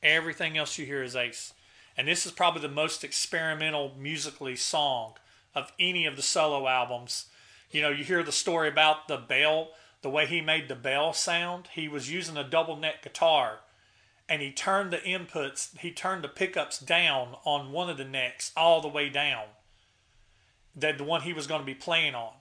[0.04, 1.54] Everything else you hear is Ace,
[1.96, 5.14] and this is probably the most experimental musically song
[5.56, 7.28] of any of the solo albums.
[7.72, 9.70] You know, you hear the story about the bell,
[10.02, 11.70] the way he made the bell sound.
[11.74, 13.60] He was using a double neck guitar
[14.32, 18.54] and he turned the inputs, he turned the pickups down on one of the necks
[18.56, 19.44] all the way down.
[20.74, 22.32] That the one he was going to be playing on.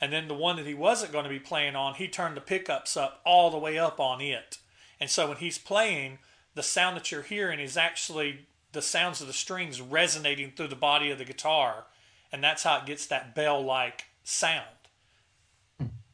[0.00, 2.40] And then the one that he wasn't going to be playing on, he turned the
[2.40, 4.58] pickups up all the way up on it.
[4.98, 6.18] And so when he's playing,
[6.56, 10.74] the sound that you're hearing is actually the sounds of the strings resonating through the
[10.74, 11.84] body of the guitar.
[12.32, 14.64] And that's how it gets that bell like sound.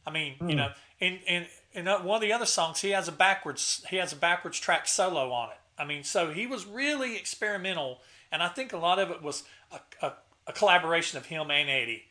[0.07, 0.51] I mean, mm.
[0.51, 3.97] you know, in in in one of the other songs, he has a backwards he
[3.97, 5.57] has a backwards track solo on it.
[5.79, 9.45] I mean, so he was really experimental, and I think a lot of it was
[9.71, 10.13] a, a,
[10.47, 12.05] a collaboration of him and Eddie.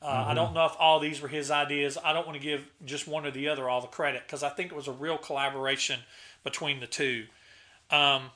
[0.00, 0.30] Uh, mm-hmm.
[0.30, 1.98] I don't know if all these were his ideas.
[2.02, 4.48] I don't want to give just one or the other all the credit because I
[4.48, 6.00] think it was a real collaboration
[6.44, 7.26] between the two.
[7.90, 8.30] Um,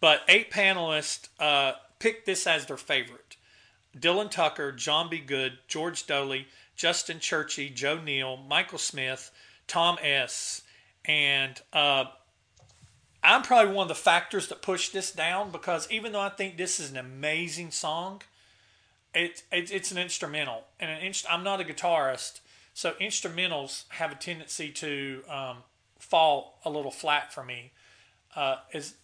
[0.00, 3.36] but eight panelists uh, picked this as their favorite.
[3.96, 5.18] Dylan Tucker, John B.
[5.18, 9.32] Good, George Doley, Justin Churchy, Joe Neal, Michael Smith,
[9.68, 10.62] Tom S.
[11.04, 12.06] And uh,
[13.22, 16.56] I'm probably one of the factors that pushed this down because even though I think
[16.56, 18.22] this is an amazing song–
[19.14, 22.40] it, it, it's an instrumental, and an inst- I'm not a guitarist,
[22.74, 25.56] so instrumentals have a tendency to um,
[25.98, 27.72] fall a little flat for me.
[28.36, 28.94] Uh, is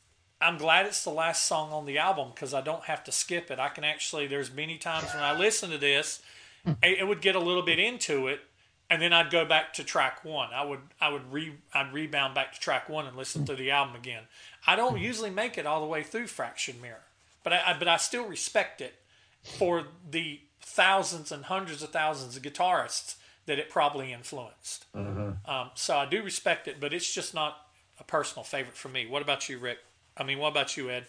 [0.40, 3.50] I'm glad it's the last song on the album because I don't have to skip
[3.50, 3.58] it.
[3.58, 4.26] I can actually.
[4.26, 6.20] There's many times when I listen to this,
[6.66, 8.40] it, it would get a little bit into it,
[8.90, 10.50] and then I'd go back to track one.
[10.54, 13.70] I would I would re I'd rebound back to track one and listen to the
[13.70, 14.24] album again.
[14.66, 17.04] I don't usually make it all the way through Fractured Mirror,
[17.42, 18.94] but I, I but I still respect it
[19.42, 23.16] for the thousands and hundreds of thousands of guitarists
[23.46, 24.86] that it probably influenced.
[24.94, 25.50] Mm-hmm.
[25.50, 27.58] Um, so I do respect it, but it's just not
[28.00, 29.06] a personal favorite for me.
[29.06, 29.78] What about you, Rick?
[30.16, 31.04] I mean, what about you, Ed?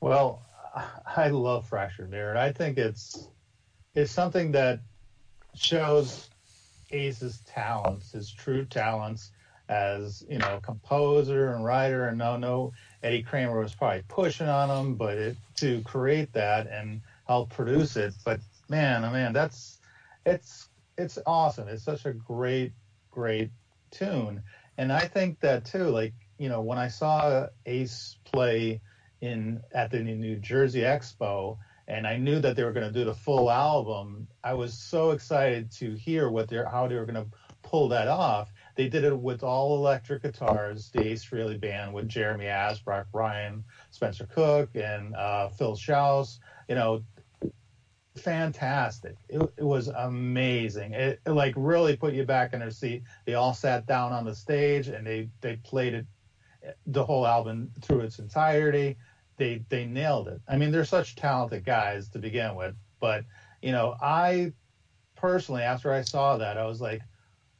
[0.00, 0.42] Well,
[1.16, 2.36] I love Fractured Mirror.
[2.36, 3.28] I think it's
[3.94, 4.80] it's something that
[5.54, 6.28] shows
[6.90, 9.30] Ace's talents, his true talents
[9.70, 12.08] as you know, composer and writer.
[12.08, 16.66] And no, no, Eddie Kramer was probably pushing on him, but it, to create that
[16.66, 18.12] and help produce it.
[18.24, 19.78] But man, oh man, that's
[20.26, 21.68] it's it's awesome.
[21.68, 22.72] It's such a great,
[23.10, 23.50] great
[23.92, 24.42] tune.
[24.76, 28.80] And I think that too, like, you know, when I saw Ace play
[29.20, 31.58] in at the New Jersey Expo
[31.90, 35.10] and I knew that they were going to do the full album, I was so
[35.10, 37.30] excited to hear what they're how they were going to
[37.62, 38.50] pull that off
[38.80, 43.62] they did it with all electric guitars, the Ace Frehley band with Jeremy Asbrock, Ryan
[43.90, 46.40] Spencer Cook, and uh, Phil Shouse.
[46.66, 47.04] You know,
[48.16, 49.16] fantastic.
[49.28, 50.94] It, it was amazing.
[50.94, 53.02] It, it, like really put you back in their seat.
[53.26, 56.06] They all sat down on the stage and they they played it
[56.86, 58.96] the whole album through its entirety.
[59.40, 60.42] They they nailed it.
[60.46, 63.24] I mean, they're such talented guys to begin with, but
[63.62, 64.52] you know, I
[65.16, 67.00] personally after I saw that, I was like,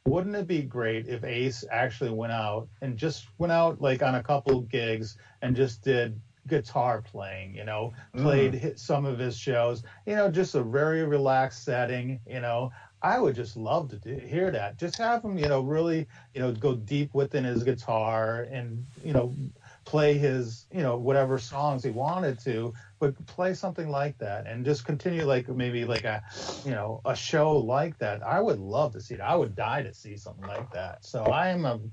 [0.04, 4.16] wouldn't it be great if Ace actually went out and just went out like on
[4.16, 8.78] a couple gigs and just did guitar playing, you know, played mm.
[8.78, 12.70] some of his shows, you know, just a very relaxed setting, you know.
[13.02, 14.76] I would just love to do, hear that.
[14.76, 19.14] Just have him, you know, really, you know, go deep within his guitar and, you
[19.14, 19.34] know,
[19.90, 24.64] play his, you know, whatever songs he wanted to, but play something like that and
[24.64, 26.22] just continue like maybe like a,
[26.64, 28.22] you know, a show like that.
[28.22, 29.20] I would love to see it.
[29.20, 31.04] I would die to see something like that.
[31.04, 31.90] So I'm a, um,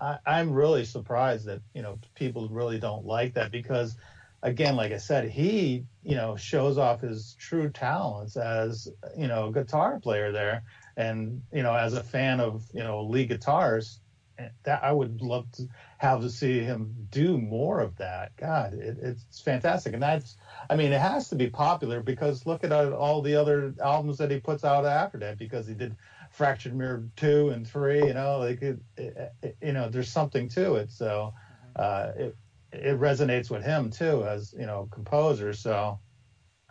[0.00, 3.96] I, I'm really surprised that you know people really don't like that because,
[4.42, 9.48] again, like I said, he you know shows off his true talents as you know
[9.48, 10.62] a guitar player there,
[10.96, 14.00] and you know as a fan of you know lead guitars,
[14.38, 15.68] eh, that I would love to
[16.00, 18.34] have to see him do more of that.
[18.38, 20.38] God, it, it's fantastic, and that's
[20.70, 24.30] I mean it has to be popular because look at all the other albums that
[24.30, 25.94] he puts out after that because he did
[26.30, 28.06] Fractured Mirror two and three.
[28.06, 31.34] You know, like it, it, it, you know, there's something to it, so
[31.76, 32.34] uh, it
[32.72, 35.52] it resonates with him too as you know composer.
[35.52, 35.98] So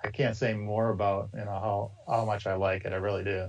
[0.03, 2.93] I can't say more about you know how how much I like it.
[2.93, 3.47] I really do.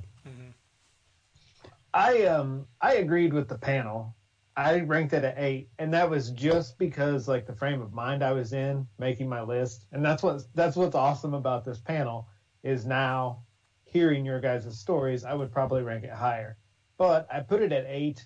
[1.94, 4.14] I um I agreed with the panel.
[4.56, 8.22] I ranked it at eight, and that was just because like the frame of mind
[8.22, 12.28] I was in making my list, and that's what that's what's awesome about this panel
[12.62, 13.42] is now
[13.84, 16.56] hearing your guys' stories, I would probably rank it higher,
[16.96, 18.24] but I put it at eight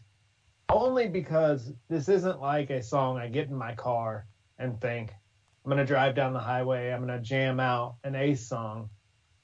[0.68, 4.26] only because this isn't like a song I get in my car
[4.58, 5.12] and think
[5.64, 8.90] I'm gonna drive down the highway, I'm gonna jam out an Ace song.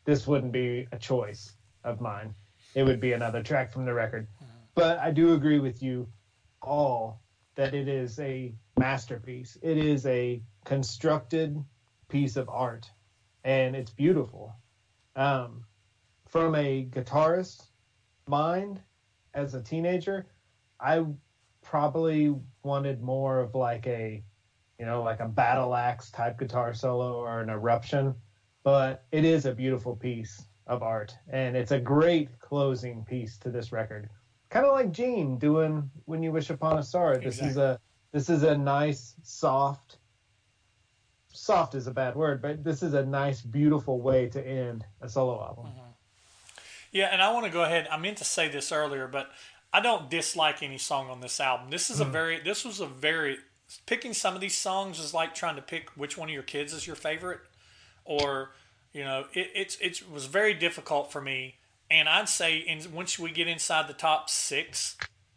[0.05, 1.53] This wouldn't be a choice
[1.85, 2.35] of mine.
[2.75, 4.27] It would be another track from the record.
[4.27, 4.47] Mm-hmm.
[4.75, 6.09] But I do agree with you
[6.63, 7.21] all
[7.55, 9.59] that it is a masterpiece.
[9.63, 11.63] It is a constructed
[12.09, 12.91] piece of art,
[13.45, 14.55] and it's beautiful.
[15.17, 15.65] Um,
[16.29, 17.67] from a guitarist
[18.27, 18.81] mind,
[19.35, 20.27] as a teenager,
[20.81, 21.05] I
[21.63, 24.23] probably wanted more of like a,
[24.79, 28.15] you know, like a battle axe type guitar solo or an eruption.
[28.63, 33.51] But it is a beautiful piece of art, and it's a great closing piece to
[33.51, 34.09] this record.
[34.51, 37.49] Kind of like Gene doing "When You Wish Upon a Star." This exactly.
[37.49, 37.81] is a
[38.13, 39.99] this is a nice, soft.
[41.33, 45.09] Soft is a bad word, but this is a nice, beautiful way to end a
[45.09, 45.67] solo album.
[45.67, 45.91] Mm-hmm.
[46.91, 47.87] Yeah, and I want to go ahead.
[47.91, 49.31] I meant to say this earlier, but
[49.73, 51.71] I don't dislike any song on this album.
[51.71, 53.39] This is a very this was a very
[53.87, 56.73] picking some of these songs is like trying to pick which one of your kids
[56.73, 57.41] is your favorite,
[58.05, 58.51] or
[58.93, 61.55] you know, it, it's it was very difficult for me.
[61.91, 64.97] And I'd say, in, once we get inside the top six,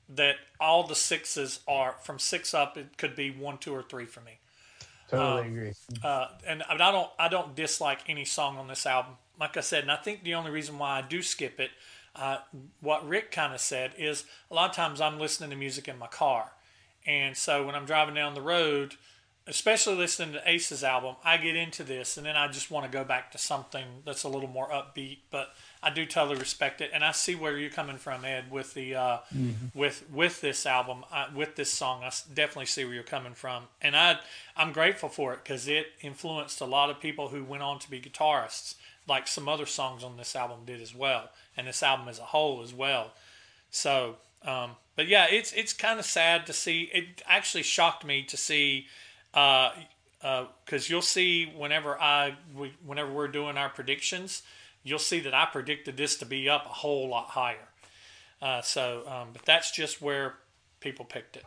[0.09, 2.77] that all the sixes are from six up.
[2.77, 4.39] It could be one, two, or three for me.
[5.09, 5.73] Totally agree.
[6.03, 9.13] Uh, and I don't I don't dislike any song on this album.
[9.39, 11.71] Like I said, and I think the only reason why I do skip it,
[12.15, 12.37] uh,
[12.81, 15.97] what Rick kind of said is a lot of times I'm listening to music in
[15.97, 16.51] my car,
[17.05, 18.95] and so when I'm driving down the road,
[19.47, 22.91] especially listening to Ace's album, I get into this, and then I just want to
[22.91, 25.19] go back to something that's a little more upbeat.
[25.29, 25.49] But
[25.83, 28.95] I do totally respect it, and I see where you're coming from, Ed, with the
[28.95, 29.77] uh, mm-hmm.
[29.77, 32.03] with with this album, uh, with this song.
[32.03, 34.19] I definitely see where you're coming from, and I
[34.55, 37.89] I'm grateful for it because it influenced a lot of people who went on to
[37.89, 38.75] be guitarists,
[39.07, 42.23] like some other songs on this album did as well, and this album as a
[42.23, 43.11] whole as well.
[43.69, 46.89] So, um, but yeah, it's it's kind of sad to see.
[46.93, 48.87] It actually shocked me to see.
[49.33, 49.71] Uh,
[50.21, 54.41] because uh, you'll see whenever I we, whenever we're doing our predictions,
[54.83, 57.69] you'll see that I predicted this to be up a whole lot higher.
[58.41, 60.35] Uh, so, um, but that's just where
[60.79, 61.45] people picked it.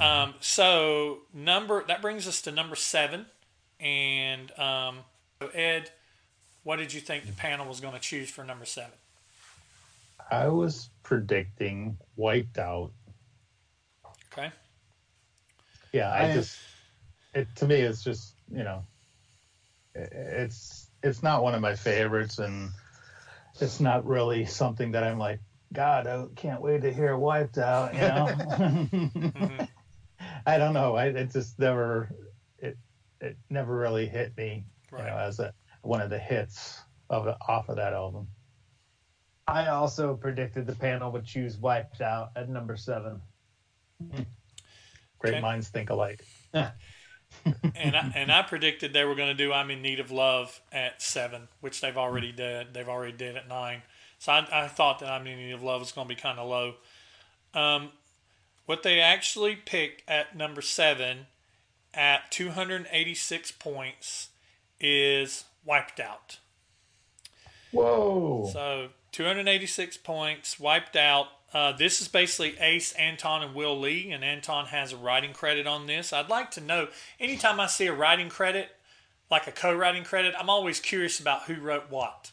[0.00, 3.26] Um, so number that brings us to number seven,
[3.80, 4.98] and um,
[5.40, 5.90] so Ed,
[6.62, 8.92] what did you think the panel was going to choose for number seven?
[10.30, 12.92] I was predicting wiped out.
[14.32, 14.52] Okay.
[15.92, 16.58] Yeah, I, I just
[17.34, 18.84] it to me it's just you know
[19.94, 22.70] it's it's not one of my favorites, and
[23.60, 25.40] it's not really something that I'm like,
[25.72, 27.94] God, I can't wait to hear Wiped Out.
[27.94, 29.64] You know, mm-hmm.
[30.46, 30.96] I don't know.
[30.96, 32.10] I it just never
[32.58, 32.76] it
[33.20, 35.00] it never really hit me, right.
[35.00, 38.28] you know, as a one of the hits of off of that album.
[39.46, 43.20] I also predicted the panel would choose Wiped Out at number seven.
[45.18, 45.40] Great okay.
[45.40, 46.24] minds think alike.
[47.74, 50.60] and I, and I predicted they were going to do "I'm in Need of Love"
[50.70, 52.74] at seven, which they've already did.
[52.74, 53.82] They've already did at nine.
[54.18, 56.38] So I, I thought that "I'm in Need of Love" was going to be kind
[56.38, 56.74] of low.
[57.54, 57.90] Um,
[58.66, 61.26] what they actually picked at number seven,
[61.92, 64.30] at 286 points,
[64.80, 66.38] is "Wiped Out."
[67.72, 68.48] Whoa!
[68.52, 74.24] So 286 points, "Wiped Out." Uh, this is basically Ace, Anton, and Will Lee, and
[74.24, 76.12] Anton has a writing credit on this.
[76.12, 76.88] I'd like to know
[77.20, 78.70] anytime I see a writing credit,
[79.30, 82.32] like a co writing credit, I'm always curious about who wrote what.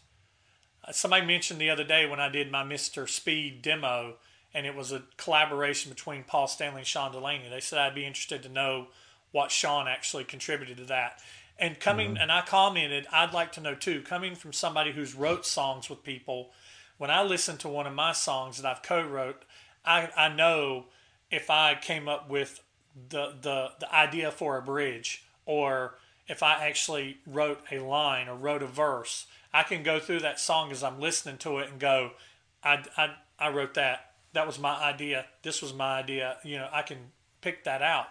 [0.85, 3.09] Uh, somebody mentioned the other day when I did my Mr.
[3.09, 4.15] Speed demo,
[4.53, 7.49] and it was a collaboration between Paul Stanley and Sean Delaney.
[7.49, 8.87] They said I'd be interested to know
[9.31, 11.21] what Sean actually contributed to that.
[11.57, 12.21] And coming, mm-hmm.
[12.21, 16.03] and I commented, I'd like to know too, coming from somebody who's wrote songs with
[16.03, 16.51] people
[16.99, 19.41] when I listen to one of my songs that I've co-wrote,
[19.83, 20.85] I, I know
[21.31, 22.61] if I came up with
[23.09, 25.95] the, the the idea for a bridge or
[26.27, 30.39] if I actually wrote a line or wrote a verse, I can go through that
[30.39, 32.11] song as I'm listening to it and go,
[32.63, 34.11] I, I, I wrote that.
[34.33, 35.25] That was my idea.
[35.41, 36.37] This was my idea.
[36.43, 36.97] You know, I can
[37.41, 38.07] pick that out.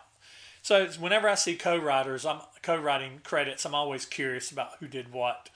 [0.62, 3.64] So whenever I see co-writers, I'm co-writing credits.
[3.64, 5.50] I'm always curious about who did what.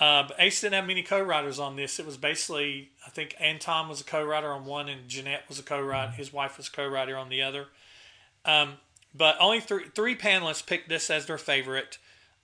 [0.00, 2.00] Uh, but Ace didn't have many co-writers on this.
[2.00, 5.62] It was basically, I think Anton was a co-writer on one, and Jeanette was a
[5.62, 6.12] co-writer.
[6.12, 7.66] His wife was co-writer on the other.
[8.44, 8.74] Um,
[9.14, 11.98] but only three three panelists picked this as their favorite: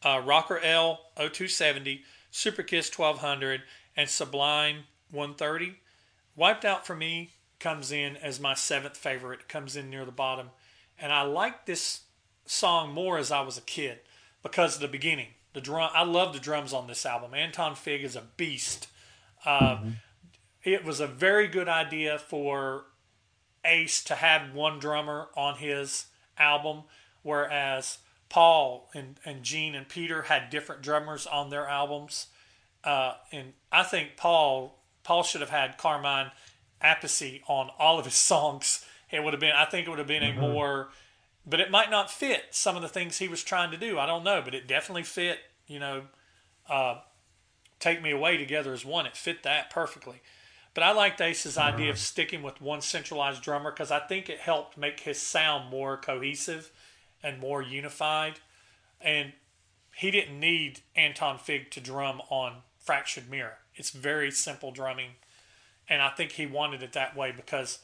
[0.04, 3.62] uh, Rocker L 0270, Super Kiss 1200,
[3.96, 5.74] and Sublime 130.
[6.36, 9.40] Wiped Out for me comes in as my seventh favorite.
[9.40, 10.50] It comes in near the bottom,
[10.98, 12.02] and I like this
[12.46, 13.98] song more as I was a kid
[14.42, 17.34] because of the beginning the drum, I love the drums on this album.
[17.34, 18.88] Anton Fig is a beast.
[19.44, 19.90] Uh, mm-hmm.
[20.62, 22.84] It was a very good idea for
[23.64, 26.06] Ace to have one drummer on his
[26.38, 26.84] album,
[27.22, 27.98] whereas
[28.28, 32.26] Paul and, and Gene and Peter had different drummers on their albums.
[32.84, 36.30] Uh, and I think Paul Paul should have had Carmine
[36.82, 38.84] Appice on all of his songs.
[39.10, 40.42] It would have been I think it would have been mm-hmm.
[40.42, 40.88] a more
[41.46, 43.98] but it might not fit some of the things he was trying to do.
[43.98, 45.38] I don't know, but it definitely fit.
[45.66, 46.02] You know,
[46.68, 47.00] uh,
[47.78, 49.06] take me away together as one.
[49.06, 50.20] It fit that perfectly.
[50.74, 54.38] But I liked Ace's idea of sticking with one centralized drummer because I think it
[54.38, 56.70] helped make his sound more cohesive
[57.22, 58.38] and more unified.
[59.00, 59.32] And
[59.96, 63.58] he didn't need Anton Fig to drum on Fractured Mirror.
[63.74, 65.12] It's very simple drumming.
[65.88, 67.80] And I think he wanted it that way because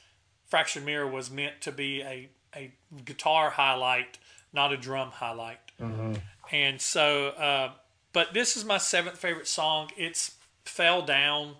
[0.46, 2.72] Fractured Mirror was meant to be a a
[3.04, 4.18] guitar highlight,
[4.52, 5.58] not a drum highlight.
[5.80, 6.14] Mm-hmm.
[6.50, 7.72] And so, uh,
[8.12, 9.90] but this is my seventh favorite song.
[9.96, 11.56] It's fell down.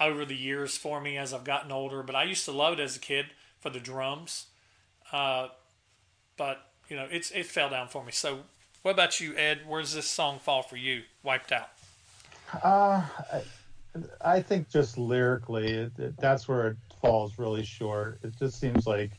[0.00, 2.02] over the years for me as I've gotten older.
[2.02, 3.26] But I used to love it as a kid
[3.60, 4.46] for the drums.
[5.12, 5.48] Uh,
[6.36, 8.12] but you know, it's it fell down for me.
[8.12, 8.40] So,
[8.82, 9.60] what about you, Ed?
[9.66, 11.02] Where's this song fall for you?
[11.22, 11.70] Wiped out.
[12.62, 13.42] Uh, I,
[14.20, 18.18] I think just lyrically, it, it, that's where it falls really short.
[18.22, 19.12] It just seems like,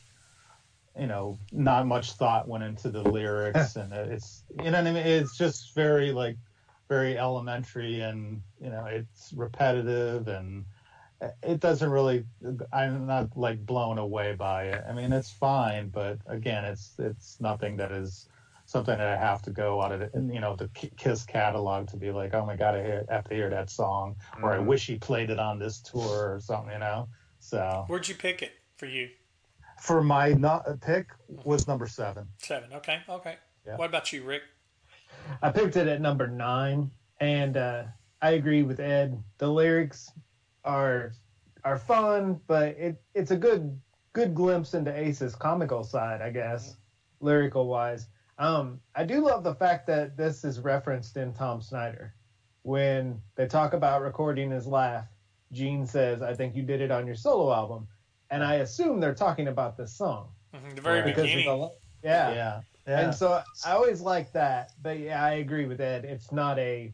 [0.98, 4.92] you know, not much thought went into the lyrics, and it's you know what I
[4.92, 5.06] mean.
[5.06, 6.36] It's just very like
[6.88, 10.64] very elementary, and you know, it's repetitive, and
[11.42, 12.24] it doesn't really.
[12.72, 14.84] I'm not like blown away by it.
[14.88, 18.28] I mean, it's fine, but again, it's it's nothing that is
[18.66, 21.96] something that I have to go out of it, you know, the Kiss catalog to
[21.96, 24.66] be like, oh my god, I have to hear that song, or I mm-hmm.
[24.66, 27.08] wish he played it on this tour or something, you know.
[27.40, 29.10] So where'd you pick it for you?
[29.84, 32.26] For my not, pick was number seven.
[32.38, 32.72] Seven.
[32.72, 33.00] Okay.
[33.06, 33.36] Okay.
[33.66, 33.76] Yeah.
[33.76, 34.40] What about you, Rick?
[35.42, 37.82] I picked it at number nine, and uh,
[38.22, 39.22] I agree with Ed.
[39.36, 40.10] The lyrics
[40.64, 41.12] are
[41.64, 43.78] are fun, but it it's a good
[44.14, 47.26] good glimpse into Ace's comical side, I guess, mm-hmm.
[47.26, 48.06] lyrical wise.
[48.38, 52.14] Um, I do love the fact that this is referenced in Tom Snyder
[52.62, 55.04] when they talk about recording his laugh.
[55.52, 57.86] Gene says, I think you did it on your solo album.
[58.30, 60.28] And I assume they're talking about this song.
[60.54, 61.44] Mm-hmm, the very beginning.
[61.44, 61.70] The,
[62.02, 62.34] yeah.
[62.34, 62.60] yeah.
[62.86, 63.00] Yeah.
[63.00, 64.72] And so I always like that.
[64.82, 66.04] But yeah, I agree with Ed.
[66.04, 66.92] It's not a,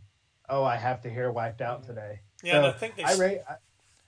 [0.48, 2.20] oh, I have to hear Wiped Out today.
[2.42, 3.04] Yeah, so I think they.
[3.04, 3.40] I, rate,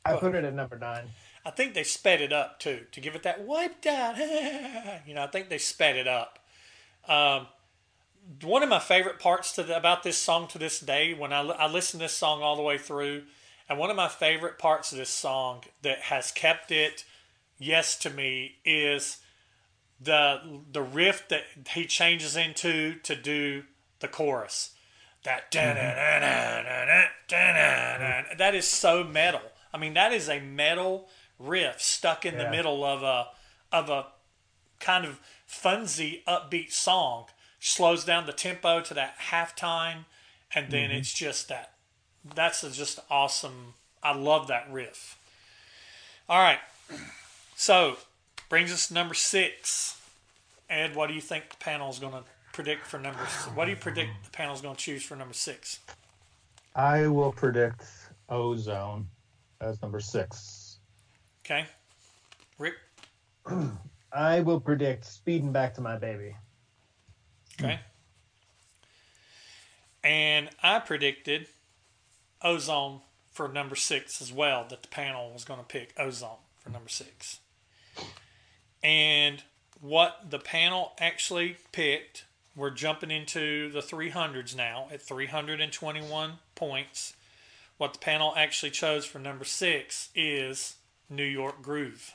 [0.04, 1.04] I, I put it at number nine.
[1.44, 4.16] I think they sped it up too to give it that wiped out.
[5.06, 6.38] you know, I think they sped it up.
[7.08, 7.48] Um,
[8.42, 11.66] one of my favorite parts the, about this song to this day, when I, I
[11.66, 13.24] listen to this song all the way through,
[13.68, 17.04] and one of my favorite parts of this song that has kept it
[17.62, 19.18] yes to me is
[20.00, 20.40] the
[20.70, 23.64] the riff that he changes into to do
[24.00, 24.74] the chorus.
[25.24, 25.78] That mm-hmm.
[28.38, 29.40] that is so metal.
[29.72, 31.08] I mean, that is a metal
[31.38, 32.44] riff stuck in yeah.
[32.44, 33.28] the middle of a
[33.70, 34.06] of a
[34.80, 37.26] kind of funsy, upbeat song.
[37.60, 40.06] Slows down the tempo to that halftime,
[40.52, 40.98] and then mm-hmm.
[40.98, 41.74] it's just that
[42.34, 43.74] that's just awesome.
[44.02, 45.16] I love that riff.
[46.28, 46.58] All right.
[47.62, 47.96] So,
[48.48, 49.96] brings us to number six.
[50.68, 53.44] Ed, what do you think the panel is going to predict for number six?
[53.54, 55.78] What do you predict the panel is going to choose for number six?
[56.74, 57.84] I will predict
[58.28, 59.06] Ozone
[59.60, 60.80] as number six.
[61.46, 61.66] Okay.
[62.58, 62.74] Rick?
[64.12, 66.34] I will predict Speeding Back to My Baby.
[67.60, 67.78] Okay.
[70.02, 71.46] And I predicted
[72.42, 76.70] ozone for number six as well, that the panel was going to pick ozone for
[76.70, 77.38] number six.
[78.82, 79.42] And
[79.80, 82.24] what the panel actually picked,
[82.54, 87.14] we're jumping into the 300s now at 321 points.
[87.78, 90.76] What the panel actually chose for number six is
[91.08, 92.14] New York Groove.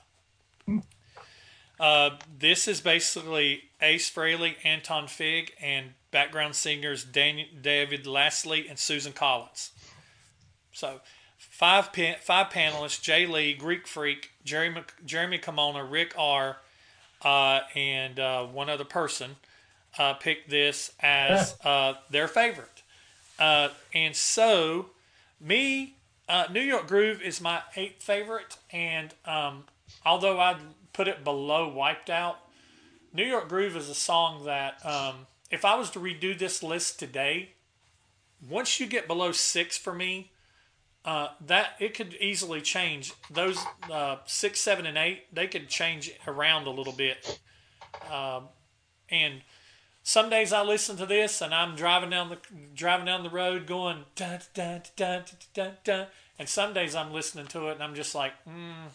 [1.80, 9.14] Uh, this is basically Ace Frehley, Anton Fig, and background singers David Lasley and Susan
[9.14, 9.72] Collins.
[10.72, 11.02] So,
[11.58, 11.90] five
[12.22, 14.74] five panelists: Jay Lee, Greek Freak, Jerry
[15.06, 16.58] Jeremy Camona, Rick R,
[17.24, 19.38] uh, and uh, one other person
[19.98, 22.84] uh, picked this as uh, their favorite.
[23.40, 24.88] Uh, and so,
[25.42, 25.96] me,
[26.30, 29.64] uh, New York Groove is my eighth favorite, and um,
[30.06, 30.58] although I
[30.94, 32.38] put it below Wiped Out,
[33.14, 37.00] New York Groove is a song that um, if I was to redo this list
[37.00, 37.50] today,
[38.48, 40.30] once you get below six for me,
[41.08, 43.58] uh, that it could easily change those
[43.92, 45.34] uh, six, seven, and eight.
[45.34, 47.40] They could change around a little bit,
[48.12, 48.50] um,
[49.10, 49.42] and
[50.04, 52.38] some days I listen to this and I'm driving down the
[52.74, 56.08] driving down the road going dun dun dun dun dun, dun
[56.40, 58.90] and some days I'm listening to it and I'm just like, mm,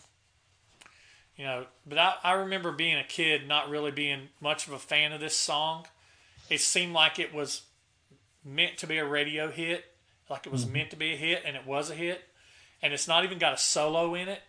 [1.36, 1.66] you know.
[1.86, 5.20] But I, I remember being a kid, not really being much of a fan of
[5.20, 5.86] this song.
[6.48, 7.62] It seemed like it was
[8.44, 9.84] meant to be a radio hit,
[10.28, 10.74] like it was mm-hmm.
[10.74, 12.22] meant to be a hit, and it was a hit.
[12.82, 14.40] And it's not even got a solo in it.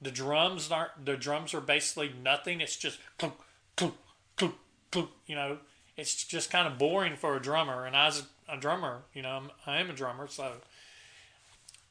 [0.00, 1.04] The drums aren't.
[1.04, 2.60] The drums are basically nothing.
[2.60, 3.34] It's just clunk,
[3.76, 3.94] clunk,
[4.36, 4.54] clunk,
[4.90, 5.10] clunk.
[5.26, 5.58] You know,
[5.96, 7.86] it's just kind of boring for a drummer.
[7.86, 9.02] And I was a, a drummer.
[9.14, 10.52] You know, I'm, I am a drummer, so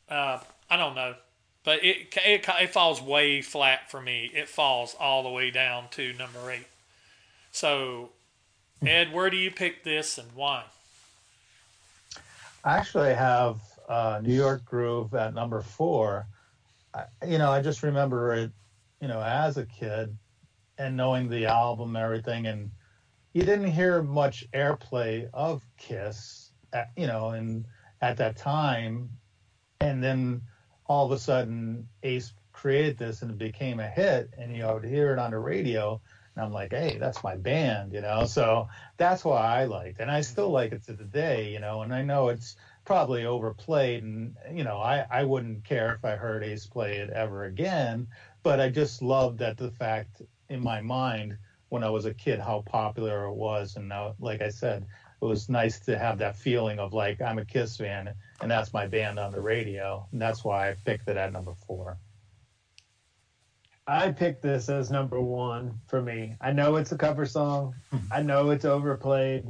[0.09, 1.15] uh, I don't know,
[1.63, 4.29] but it, it it falls way flat for me.
[4.33, 6.67] It falls all the way down to number eight.
[7.51, 8.09] So,
[8.85, 10.63] Ed, where do you pick this and why?
[12.63, 13.59] I actually have
[13.89, 16.27] uh, New York Groove at number four.
[16.93, 18.51] I, you know, I just remember it,
[19.01, 20.15] you know, as a kid
[20.77, 22.45] and knowing the album and everything.
[22.47, 22.71] And
[23.33, 27.65] you didn't hear much airplay of Kiss, at, you know, and
[28.01, 29.09] at that time.
[29.79, 30.41] And then
[30.85, 34.87] all of a sudden Ace created this and it became a hit, and you to
[34.87, 35.99] hear it on the radio,
[36.35, 38.25] and I'm like, hey, that's my band, you know.
[38.25, 40.03] So that's why I liked, it.
[40.03, 40.53] and I still mm-hmm.
[40.53, 41.81] like it to the day, you know.
[41.81, 42.55] And I know it's
[42.85, 47.09] probably overplayed, and you know, I I wouldn't care if I heard Ace play it
[47.09, 48.07] ever again,
[48.43, 51.37] but I just loved that the fact in my mind
[51.69, 54.85] when I was a kid how popular it was, and now, like I said,
[55.21, 58.73] it was nice to have that feeling of like I'm a Kiss fan, and that's
[58.73, 61.97] my band on the radio, and that's why I picked it at number four.
[63.91, 66.37] I picked this as number one for me.
[66.39, 67.75] I know it's a cover song.
[67.89, 67.97] Hmm.
[68.09, 69.43] I know it's overplayed,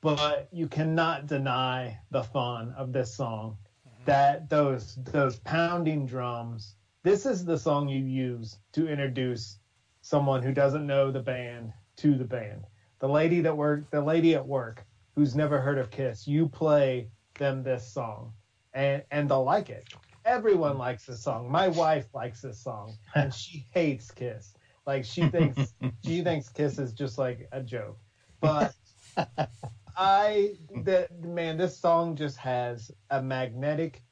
[0.00, 3.56] but you cannot deny the fun of this song.
[3.84, 4.04] Hmm.
[4.04, 6.76] That those those pounding drums.
[7.02, 9.58] This is the song you use to introduce
[10.02, 12.66] someone who doesn't know the band to the band.
[13.00, 14.86] The lady that work, the lady at work
[15.16, 17.08] who's never heard of Kiss, you play
[17.40, 18.34] them this song,
[18.72, 19.92] and and they'll like it.
[20.24, 21.50] Everyone likes this song.
[21.50, 24.54] My wife likes this song, and she hates Kiss.
[24.86, 27.98] Like she thinks she thinks Kiss is just like a joke.
[28.40, 28.74] But
[29.96, 30.54] I
[30.84, 34.02] that man, this song just has a magnetic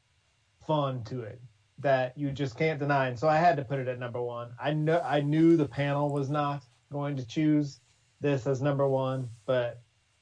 [0.66, 1.40] fun to it
[1.78, 3.08] that you just can't deny.
[3.08, 4.50] And so I had to put it at number one.
[4.60, 7.80] I know I knew the panel was not going to choose
[8.20, 9.80] this as number one, but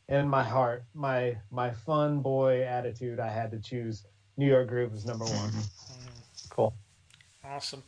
[0.09, 4.05] in my heart, my my fun boy attitude, I had to choose
[4.37, 5.53] New York Groove as number one.
[6.51, 6.75] Cool.
[7.45, 7.83] Awesome.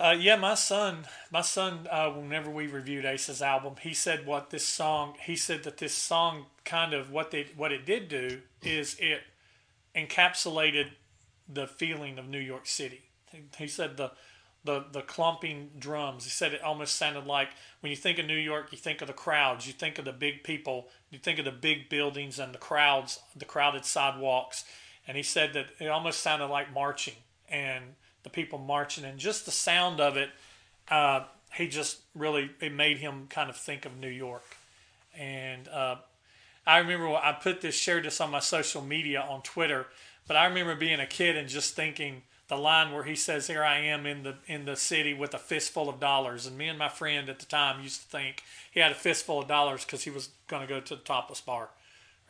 [0.00, 4.50] Uh, yeah, my son, my son, uh, whenever we reviewed Ace's album, he said what
[4.50, 8.40] this song, he said that this song kind of what they, what it did do
[8.62, 9.20] is it
[9.94, 10.90] encapsulated
[11.48, 13.02] the feeling of New York City.
[13.30, 14.10] He, he said the,
[14.64, 16.24] the, the clumping drums.
[16.24, 17.50] He said it almost sounded like
[17.80, 20.12] when you think of New York, you think of the crowds, you think of the
[20.12, 24.64] big people, you think of the big buildings and the crowds, the crowded sidewalks.
[25.06, 27.14] And he said that it almost sounded like marching
[27.48, 27.84] and
[28.22, 30.30] the people marching and just the sound of it.
[30.88, 31.24] Uh,
[31.54, 34.56] he just really it made him kind of think of New York.
[35.18, 35.96] And uh,
[36.66, 39.86] I remember I put this shared this on my social media on Twitter,
[40.26, 43.64] but I remember being a kid and just thinking the line where he says, "Here
[43.64, 46.78] I am in the in the city with a fistful of dollars," and me and
[46.78, 50.04] my friend at the time used to think he had a fistful of dollars because
[50.04, 51.70] he was going to go to the topless bar.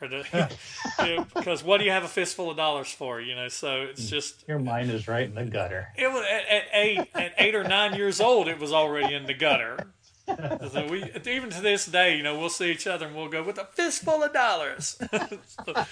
[0.03, 3.21] Or because what do you have a fistful of dollars for?
[3.21, 5.89] You know, so it's just your mind is right in the gutter.
[5.97, 8.47] It was at, at eight, at eight or nine years old.
[8.47, 9.87] It was already in the gutter.
[10.25, 13.43] So we, even to this day, you know, we'll see each other and we'll go
[13.43, 14.97] with a fistful of dollars.
[15.11, 15.85] so,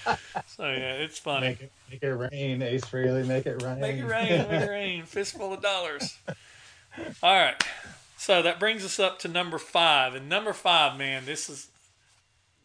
[0.46, 1.48] so, yeah, it's funny.
[1.48, 3.26] Make it, make it rain, Ace Frehley.
[3.26, 3.80] Make it rain.
[3.80, 4.28] Make it rain.
[4.50, 5.04] Make it rain.
[5.04, 6.16] Fistful of dollars.
[7.22, 7.62] All right.
[8.16, 10.14] So that brings us up to number five.
[10.14, 11.68] And number five, man, this is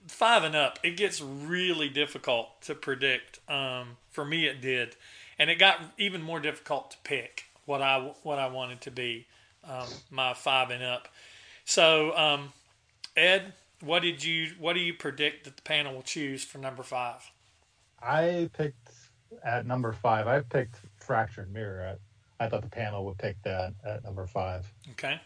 [0.08, 3.40] five and up, it gets really difficult to predict.
[3.50, 4.96] Um, for me, it did,
[5.38, 9.28] and it got even more difficult to pick what I what I wanted to be
[9.64, 11.08] um, my five and up.
[11.66, 12.54] So, um,
[13.16, 16.84] Ed, what did you what do you predict that the panel will choose for number
[16.84, 17.30] five?
[18.02, 18.92] I picked
[19.44, 20.28] at number five.
[20.28, 21.98] I picked Fractured Mirror.
[22.40, 24.72] I, I thought the panel would pick that at number five.
[24.92, 25.20] Okay.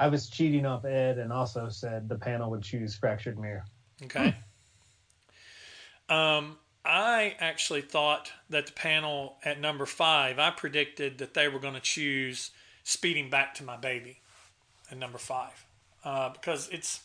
[0.00, 3.66] I was cheating off Ed and also said the panel would choose Fractured Mirror.
[4.02, 4.34] Okay.
[6.08, 11.58] um, I actually thought that the panel at number five, I predicted that they were
[11.58, 12.50] going to choose
[12.82, 14.20] Speeding Back to My Baby
[14.90, 15.66] at number five
[16.02, 17.00] uh, because it's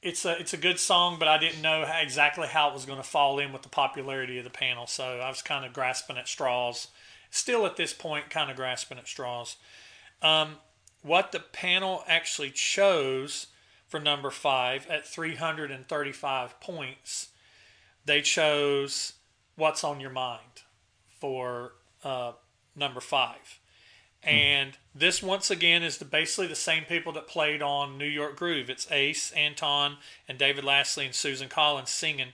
[0.00, 2.86] it's a it's a good song, but I didn't know how, exactly how it was
[2.86, 5.74] going to fall in with the popularity of the panel, so I was kind of
[5.74, 6.88] grasping at straws.
[7.30, 9.56] Still at this point, kind of grasping at straws.
[10.22, 10.56] Um,
[11.04, 13.48] what the panel actually chose
[13.86, 17.28] for number five at 335 points,
[18.06, 19.12] they chose
[19.54, 20.62] What's on Your Mind
[21.20, 22.32] for uh,
[22.74, 23.60] number five.
[24.22, 28.36] And this, once again, is the, basically the same people that played on New York
[28.36, 28.70] Groove.
[28.70, 32.28] It's Ace, Anton, and David Lasley and Susan Collins singing.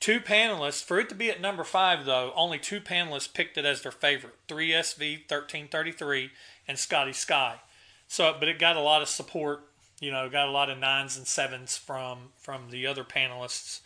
[0.00, 3.64] Two panelists, for it to be at number five, though, only two panelists picked it
[3.64, 6.30] as their favorite 3SV 1333
[6.66, 7.60] and Scotty Sky.
[8.08, 9.64] So, but it got a lot of support.
[10.00, 13.80] You know, got a lot of nines and sevens from from the other panelists.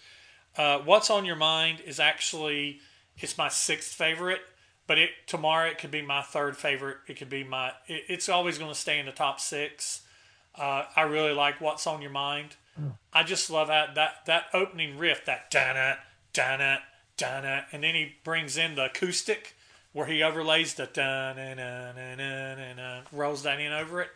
[0.56, 2.80] Uh, What's on your mind is actually
[3.18, 4.40] it's my sixth favorite,
[4.86, 6.98] but it tomorrow it could be my third favorite.
[7.08, 7.72] It could be my.
[7.86, 10.02] It, it's always going to stay in the top six.
[10.54, 12.56] Uh, I really like What's on Your Mind.
[12.80, 12.92] Mm.
[13.12, 15.94] I just love that that that opening riff, that da da
[16.32, 16.76] da da
[17.72, 19.54] and then he brings in the acoustic
[19.92, 24.10] where he overlays the dun and rolls that in over it.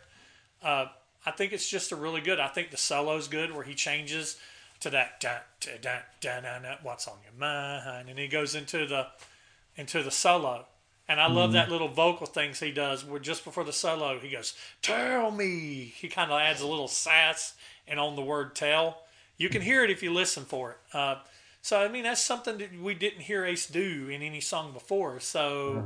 [0.63, 0.87] Uh,
[1.25, 2.39] I think it's just a really good.
[2.39, 4.37] I think the solo's good where he changes
[4.79, 6.61] to that dun dun dun dun.
[6.63, 8.09] dun what's on your mind?
[8.09, 9.07] And he goes into the
[9.75, 10.65] into the solo,
[11.07, 14.29] And I love that little vocal things he does where just before the solo, he
[14.29, 15.93] goes, Tell me.
[15.95, 17.53] He kind of adds a little sass
[17.87, 19.03] and on the word tell.
[19.37, 20.77] You can hear it if you listen for it.
[20.93, 21.17] Uh,
[21.67, 25.19] so, I mean, that's something that we didn't hear Ace do in any song before.
[25.19, 25.83] So,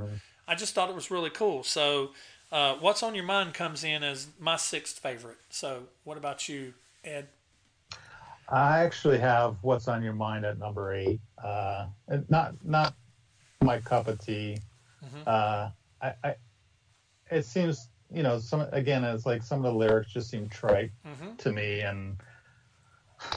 [0.47, 1.63] I just thought it was really cool.
[1.63, 2.11] So,
[2.51, 5.39] uh, What's on Your Mind comes in as my sixth favorite.
[5.49, 6.73] So, what about you,
[7.03, 7.29] Ed?
[8.47, 11.19] I actually have what's on your mind at number eight.
[11.43, 11.87] Uh,
[12.29, 12.93] not not
[13.61, 14.57] my cup of tea.
[15.03, 15.25] Mhm.
[15.25, 15.69] Uh,
[16.01, 16.35] I, I
[17.31, 20.91] it seems you know some again it's like some of the lyrics just seem trite
[21.07, 21.35] Mm-hmm.
[21.37, 22.17] to me, and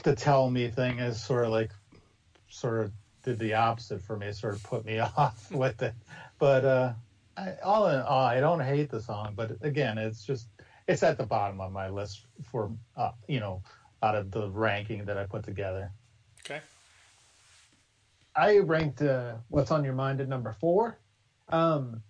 [0.03, 1.71] the tell me thing is sort of like
[2.49, 2.91] sort of
[3.23, 4.31] did the opposite for me.
[4.31, 5.93] Sort of put me off with it.
[6.39, 6.93] But uh,
[7.37, 9.33] I, all in all, I don't hate the song.
[9.35, 10.47] But again, it's just
[10.87, 13.61] it's at the bottom of my list for uh, you know
[14.03, 15.91] out of the ranking that I put together.
[16.45, 16.61] Okay.
[18.35, 20.99] I ranked uh, "What's on Your Mind" at number four.
[21.49, 22.01] Um,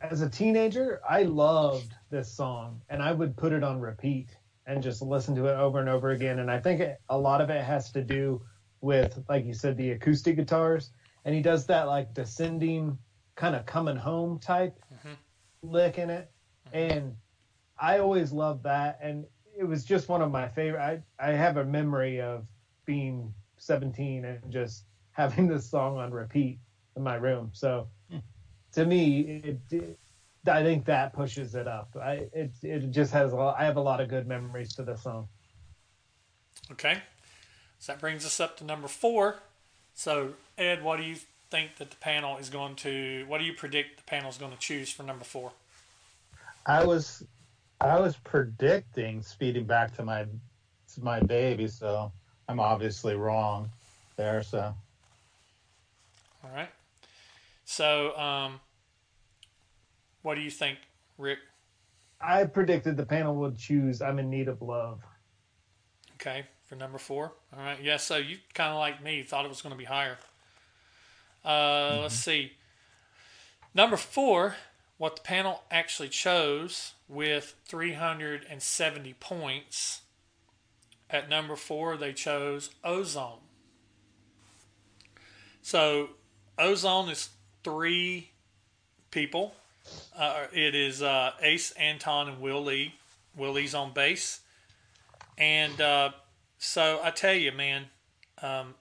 [0.00, 4.28] as a teenager, I loved this song, and I would put it on repeat
[4.66, 6.38] and just listen to it over and over again.
[6.38, 8.40] And I think it, a lot of it has to do
[8.84, 10.92] with, like you said, the acoustic guitars,
[11.24, 12.98] and he does that like descending,
[13.36, 15.18] kind of coming home type Mhm.
[15.62, 16.30] lick in it,
[16.72, 17.16] and
[17.80, 19.26] I always loved that, and
[19.58, 20.80] it was just one of my favorite.
[20.82, 22.46] I I have a memory of
[22.86, 26.60] being 17 and just having this song on repeat
[26.96, 27.50] in my room.
[27.54, 27.88] So
[28.72, 29.98] to me, it, it
[30.46, 31.96] I think that pushes it up.
[32.00, 34.84] I it it just has a lot, I have a lot of good memories to
[34.84, 35.28] this song.
[36.72, 37.02] Okay.
[37.84, 39.40] So that brings us up to number four.
[39.94, 41.16] So, Ed, what do you
[41.50, 44.52] think that the panel is going to, what do you predict the panel is going
[44.52, 45.52] to choose for number four?
[46.64, 47.22] I was
[47.82, 52.10] I was predicting speeding back to my to my baby, so
[52.48, 53.68] I'm obviously wrong
[54.16, 54.42] there.
[54.42, 54.74] So
[56.42, 56.70] All right.
[57.66, 58.60] So, um,
[60.22, 60.78] what do you think,
[61.18, 61.40] Rick?
[62.18, 65.02] I predicted the panel would choose "I'm in Need of Love."
[66.14, 67.32] Okay, for number four.
[67.56, 67.82] All right.
[67.82, 70.18] Yeah, so you kind of like me thought it was going to be higher.
[71.44, 72.52] Uh, Let's see.
[73.74, 74.56] Number four,
[74.98, 80.02] what the panel actually chose with 370 points.
[81.10, 83.40] At number four, they chose Ozone.
[85.60, 86.10] So,
[86.58, 87.30] Ozone is
[87.62, 88.30] three
[89.10, 89.54] people.
[90.16, 92.94] Uh, it is uh, Ace, Anton, and Will Lee.
[93.36, 94.40] Will Lee's on bass.
[95.36, 96.10] And uh,
[96.64, 97.86] so I tell you, man,
[98.40, 98.74] um,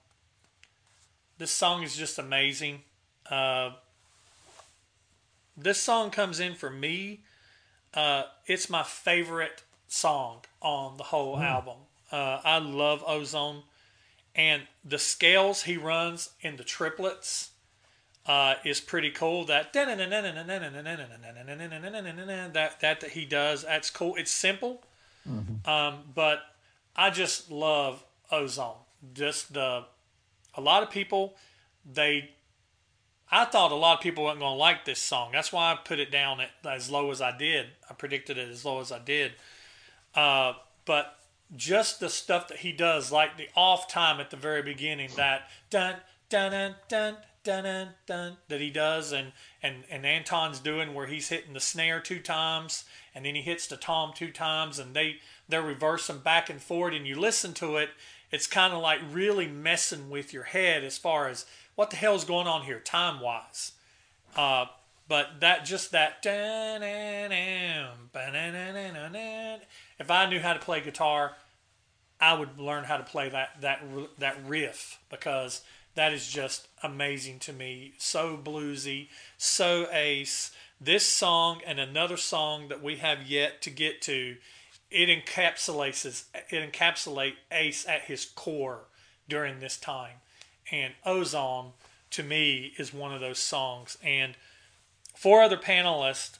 [1.37, 2.81] this song is just amazing.
[3.29, 3.71] Uh,
[5.57, 7.23] this song comes in for me.
[7.93, 11.77] Uh, it's my favorite song on the whole album.
[12.11, 13.63] Uh, I love Ozone,
[14.33, 17.51] and the scales he runs in the triplets
[18.25, 19.43] uh, is pretty cool.
[19.45, 19.73] That
[22.53, 24.15] that that that he does, that's cool.
[24.15, 24.81] It's simple,
[25.65, 26.52] um, but
[26.95, 28.75] I just love Ozone.
[29.13, 29.85] Just the
[30.55, 31.35] a lot of people
[31.85, 32.31] they
[33.31, 35.31] I thought a lot of people weren't going to like this song.
[35.31, 37.67] That's why I put it down at, as low as I did.
[37.89, 39.31] I predicted it as low as I did.
[40.13, 40.53] Uh,
[40.85, 41.17] but
[41.55, 45.49] just the stuff that he does, like the off time at the very beginning, that
[45.71, 45.95] dun
[46.29, 49.31] dun dun dun dun dun, dun that he does, and,
[49.61, 52.85] and and Anton's doing where he's hitting the snare two times,
[53.15, 55.17] and then he hits the tom two times, and they
[55.47, 57.89] they're reversing back and forward, and you listen to it,
[58.31, 62.25] it's kind of like really messing with your head as far as what the hell's
[62.25, 63.73] going on here time wise.
[64.35, 64.65] Uh,
[65.07, 66.23] but that just that
[69.99, 71.33] if I knew how to play guitar,
[72.19, 73.83] I would learn how to play that that
[74.17, 75.61] that riff because
[75.95, 77.93] that is just amazing to me.
[77.97, 80.51] So bluesy, so ace.
[80.81, 84.35] This song and another song that we have yet to get to,
[84.93, 88.85] it encapsulates it encapsulate Ace at his core
[89.27, 90.17] during this time.
[90.71, 91.71] And Ozone
[92.11, 93.97] to me is one of those songs.
[94.03, 94.35] And
[95.15, 96.37] four other panelists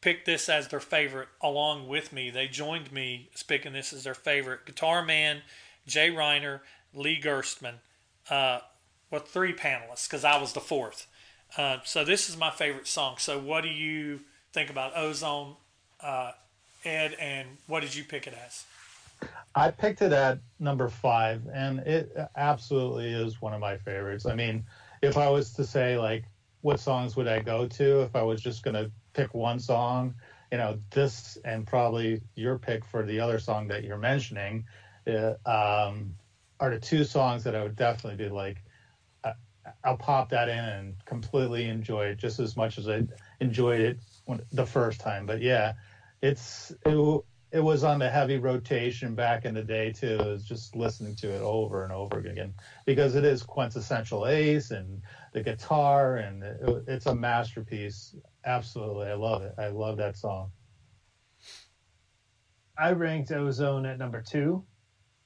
[0.00, 2.28] picked this as their favorite along with me.
[2.28, 4.66] They joined me picking this as their favorite.
[4.66, 5.40] Guitar Man,
[5.86, 6.60] Jay Reiner,
[6.92, 7.76] Lee Gerstmann.
[8.28, 8.60] Uh,
[9.26, 11.06] three panelists because I was the fourth.
[11.56, 13.16] Uh, so this is my favorite song.
[13.18, 14.20] So what do you
[14.52, 15.56] think about Ozone,
[16.00, 16.32] uh,
[16.86, 18.64] Ed, and what did you pick it as?
[19.54, 24.26] I picked it at number five, and it absolutely is one of my favorites.
[24.26, 24.64] I mean,
[25.02, 26.24] if I was to say like,
[26.62, 30.14] what songs would I go to if I was just gonna pick one song?
[30.50, 34.64] You know, this and probably your pick for the other song that you're mentioning
[35.06, 36.14] uh, um,
[36.60, 38.58] are the two songs that I would definitely be like,
[39.24, 39.32] uh,
[39.84, 43.02] I'll pop that in and completely enjoy it just as much as I
[43.40, 45.26] enjoyed it when, the first time.
[45.26, 45.74] But yeah,
[46.24, 47.20] it's it,
[47.52, 50.18] it was on the heavy rotation back in the day too.
[50.18, 52.54] It was just listening to it over and over again
[52.86, 55.02] because it is quintessential Ace and
[55.34, 58.16] the guitar and it, it's a masterpiece.
[58.46, 59.52] Absolutely, I love it.
[59.58, 60.50] I love that song.
[62.76, 64.64] I ranked Ozone at number two,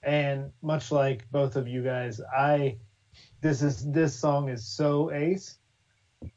[0.02, 2.76] and much like both of you guys, I
[3.40, 5.58] this is this song is so Ace.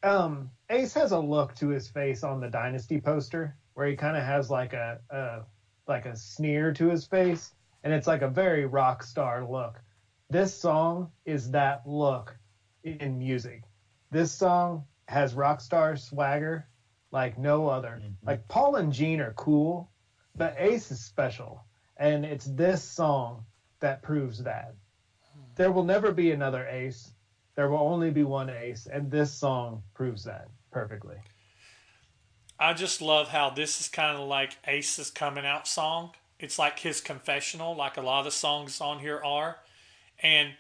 [0.04, 4.18] Um, Ace has a look to his face on the Dynasty poster where he kind
[4.18, 5.42] of has like a, a
[5.88, 7.54] like a sneer to his face,
[7.84, 9.82] and it's like a very rock star look.
[10.30, 12.36] This song is that look
[12.84, 13.64] in music.
[14.12, 16.68] This song has rock star swagger
[17.12, 18.00] like no other.
[18.02, 18.28] Mm-hmm.
[18.28, 19.92] Like Paul and Gene are cool,
[20.36, 21.66] but Ace is special,
[21.98, 23.46] and it's this song
[23.80, 24.74] that proves that.
[25.56, 27.14] There will never be another Ace.
[27.56, 31.18] There will only be one Ace, and this song proves that perfectly.
[32.62, 36.12] I just love how this is kind of like Ace's coming out song.
[36.40, 39.58] It's like his confessional, like a lot of the songs on here are.
[40.22, 40.52] And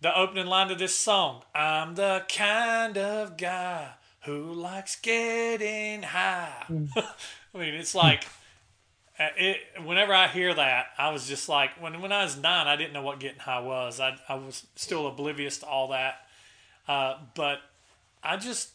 [0.00, 3.90] the opening line of this song I'm the kind of guy
[4.24, 6.64] who likes getting high.
[6.70, 6.88] Mm.
[7.54, 8.24] I mean, it's like.
[9.18, 12.66] Uh, it, whenever I hear that, I was just like, when when I was nine,
[12.66, 14.00] I didn't know what getting high was.
[14.00, 16.22] I, I was still oblivious to all that.
[16.88, 17.58] Uh, but
[18.22, 18.70] I just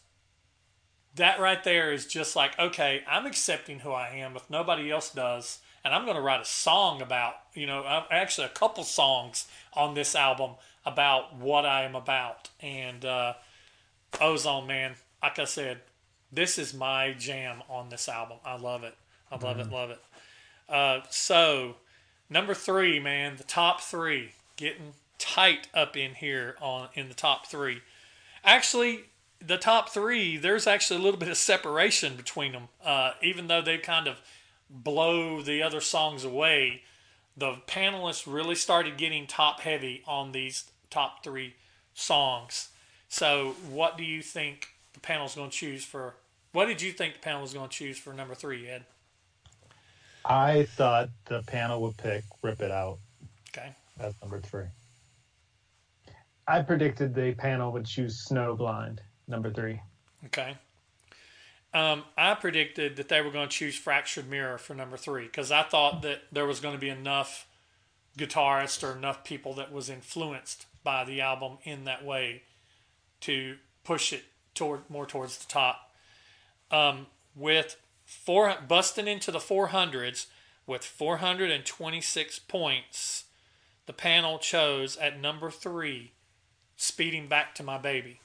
[1.17, 5.11] that right there is just like, okay, I'm accepting who I am if nobody else
[5.11, 5.59] does.
[5.83, 9.93] And I'm going to write a song about, you know, actually a couple songs on
[9.93, 10.51] this album
[10.85, 12.49] about what I am about.
[12.61, 13.33] And uh,
[14.19, 15.81] Ozone, man, like I said,
[16.31, 18.37] this is my jam on this album.
[18.45, 18.95] I love it.
[19.31, 19.71] I love mm-hmm.
[19.71, 19.99] it, love it.
[20.67, 21.75] Uh, so,
[22.29, 27.47] number three, man, the top three, getting tight up in here on in the top
[27.47, 27.81] three.
[28.43, 29.05] Actually,
[29.39, 32.67] the top three, there's actually a little bit of separation between them.
[32.83, 34.21] Uh, even though they kind of
[34.69, 36.83] blow the other songs away,
[37.35, 41.55] the panelists really started getting top heavy on these top three
[41.93, 42.69] songs.
[43.09, 46.15] So, what do you think the panel's going to choose for?
[46.51, 48.85] What did you think the panel was going to choose for number three, Ed?
[50.25, 52.97] I thought the panel would pick "Rip It Out."
[53.49, 54.65] Okay, that's number three.
[56.47, 59.81] I predicted the panel would choose "Snowblind." Number three.
[60.25, 60.57] Okay.
[61.73, 65.51] Um, I predicted that they were going to choose Fractured Mirror for number three because
[65.51, 67.47] I thought that there was going to be enough
[68.17, 72.43] guitarists or enough people that was influenced by the album in that way
[73.21, 74.23] to push it
[74.55, 75.91] toward more towards the top.
[76.71, 80.27] Um, with four busting into the 400s
[80.65, 83.25] with 426 points,
[83.85, 86.11] the panel chose at number three,
[86.75, 88.19] "Speeding Back to My Baby."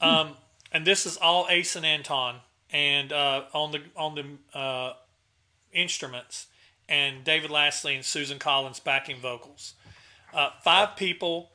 [0.00, 0.32] Um,
[0.72, 2.36] and this is all Ace and Anton,
[2.70, 4.94] and uh, on the on the uh,
[5.72, 6.48] instruments,
[6.88, 9.74] and David Lasley and Susan Collins backing vocals.
[10.32, 11.50] Uh, five people,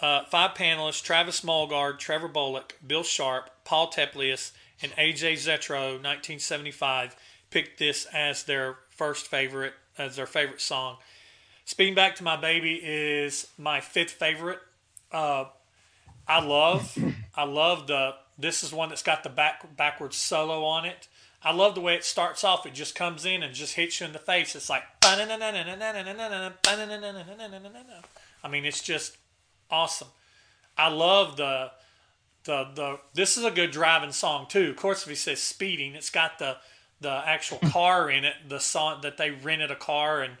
[0.00, 7.16] uh, five panelists: Travis Mulgard, Trevor Bullock, Bill Sharp, Paul Teplius, and AJ Zetro, 1975,
[7.50, 10.96] picked this as their first favorite, as their favorite song.
[11.66, 14.60] Speeding Back to My Baby is my fifth favorite.
[16.26, 16.96] I love,
[17.34, 18.14] I love the.
[18.36, 21.06] This is one that's got the back backwards solo on it.
[21.42, 22.64] I love the way it starts off.
[22.66, 24.56] It just comes in and just hits you in the face.
[24.56, 24.82] It's like,
[28.42, 29.18] I mean, it's just
[29.70, 30.08] awesome.
[30.76, 31.70] I love the,
[32.44, 32.98] the the.
[33.12, 34.70] This is a good driving song too.
[34.70, 36.56] Of course, if he says speeding, it's got the
[37.00, 38.34] the actual car in it.
[38.48, 40.38] The song that they rented a car and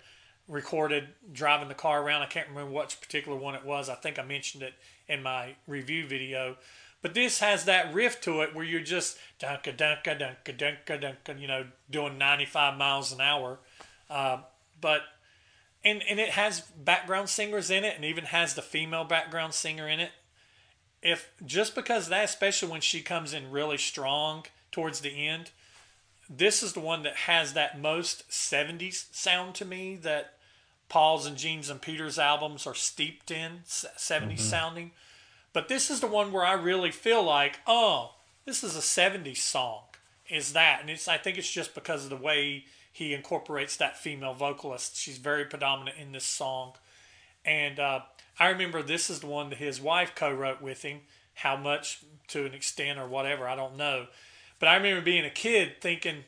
[0.48, 2.22] recorded driving the car around.
[2.22, 3.88] I can't remember which particular one it was.
[3.88, 4.74] I think I mentioned it
[5.08, 6.56] in my review video.
[7.02, 11.38] But this has that riff to it where you're just dunka dunka dunka dunka dunka,
[11.38, 13.58] you know, doing 95 miles an hour.
[14.08, 14.38] Uh,
[14.80, 15.02] but
[15.84, 19.86] and and it has background singers in it, and even has the female background singer
[19.88, 20.12] in it.
[21.02, 25.50] If just because that, especially when she comes in really strong towards the end,
[26.28, 30.34] this is the one that has that most 70s sound to me that
[30.88, 34.36] Paul's and Gene's and Peter's albums are steeped in 70s mm-hmm.
[34.36, 34.90] sounding.
[35.52, 38.14] But this is the one where I really feel like, oh,
[38.44, 39.82] this is a 70s song.
[40.28, 40.80] Is that?
[40.80, 44.96] And it's I think it's just because of the way he incorporates that female vocalist.
[44.96, 46.72] She's very predominant in this song.
[47.44, 48.00] And uh,
[48.38, 51.00] I remember this is the one that his wife co wrote with him.
[51.34, 54.06] How much to an extent or whatever, I don't know.
[54.58, 56.24] But I remember being a kid thinking,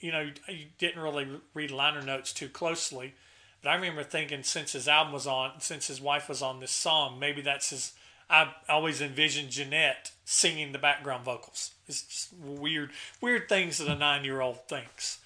[0.00, 3.14] you know, you didn't really read liner notes too closely
[3.62, 6.72] But I remember thinking since his album was on, since his wife was on this
[6.72, 7.92] song, maybe that's his.
[8.28, 11.72] I always envisioned Jeanette singing the background vocals.
[11.86, 12.90] It's just weird,
[13.20, 15.18] weird things that a nine-year-old thinks.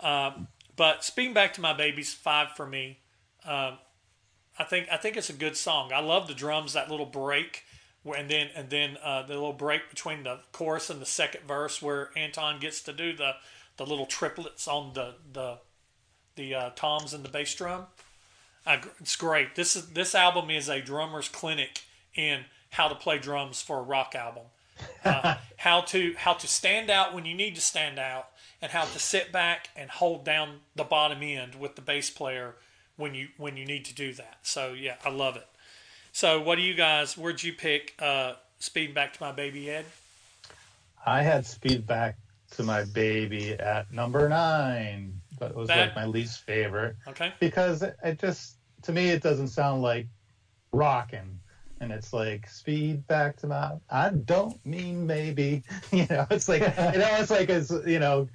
[0.00, 2.98] Um, but speaking back to my babies, five for me.
[3.44, 3.78] Um,
[4.58, 5.92] I think I think it's a good song.
[5.94, 7.64] I love the drums, that little break,
[8.14, 11.82] and then and then uh, the little break between the chorus and the second verse
[11.82, 13.32] where Anton gets to do the
[13.76, 15.58] the little triplets on the the
[16.36, 17.86] the uh, toms and the bass drum.
[19.00, 19.54] It's great.
[19.54, 21.82] This is this album is a drummer's clinic
[22.14, 24.44] in how to play drums for a rock album.
[25.04, 28.28] Uh, how to how to stand out when you need to stand out,
[28.60, 32.56] and how to sit back and hold down the bottom end with the bass player
[32.96, 34.38] when you when you need to do that.
[34.42, 35.46] So yeah, I love it.
[36.12, 37.16] So what do you guys?
[37.16, 37.94] Where'd you pick?
[37.98, 39.84] Uh, Speed back to my baby Ed.
[41.06, 42.16] I had Speed back
[42.52, 47.32] to my baby at number nine, but it was That- like my least favorite Okay.
[47.40, 50.06] because it, it just to me it doesn't sound like
[50.72, 51.38] rocking.
[51.80, 53.74] And it's like speed back to my.
[53.88, 56.26] I don't mean maybe, you know.
[56.28, 58.28] It's like you know, it's like it's you know,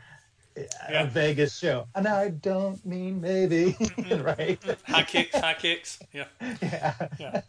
[0.55, 1.03] Yeah.
[1.03, 3.75] a Vegas show, and I don't mean maybe,
[4.11, 4.57] right?
[4.87, 5.99] High kicks, high kicks.
[6.13, 6.27] Yeah.
[6.61, 6.93] yeah.
[7.19, 7.41] Yeah.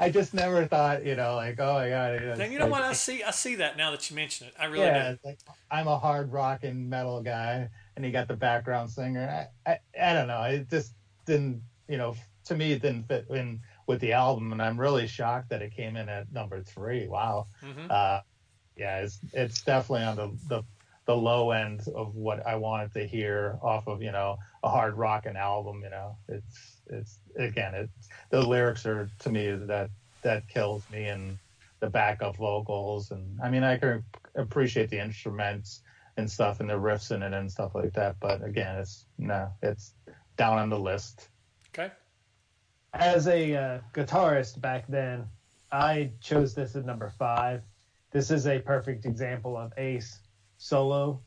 [0.00, 2.14] I just never thought, you know, like, oh my god.
[2.22, 2.82] And you know like- what?
[2.82, 3.22] I see.
[3.22, 4.54] I see that now that you mention it.
[4.58, 5.18] I really yeah, do.
[5.24, 5.38] like
[5.70, 9.48] I'm a hard rock and metal guy, and he got the background singer.
[9.66, 10.42] I, I, I don't know.
[10.44, 10.94] It just
[11.26, 15.06] didn't, you know, to me, it didn't fit in with the album, and I'm really
[15.06, 17.06] shocked that it came in at number three.
[17.06, 17.46] Wow.
[17.60, 18.20] hmm Uh,
[18.76, 20.62] yeah, it's it's definitely on the, the
[21.04, 24.96] the low end of what I wanted to hear off of you know a hard
[24.96, 25.82] rock and album.
[25.84, 29.90] You know, it's it's again, it's the lyrics are to me that
[30.22, 31.38] that kills me and
[31.80, 35.80] the backup vocals and I mean I can appreciate the instruments
[36.16, 39.50] and stuff and the riffs in it and stuff like that, but again, it's no,
[39.62, 39.94] it's
[40.36, 41.28] down on the list.
[41.72, 41.90] Okay.
[42.94, 45.26] As a uh, guitarist back then,
[45.72, 47.62] I chose this at number five.
[48.10, 50.18] This is a perfect example of Ace
[50.58, 51.20] solo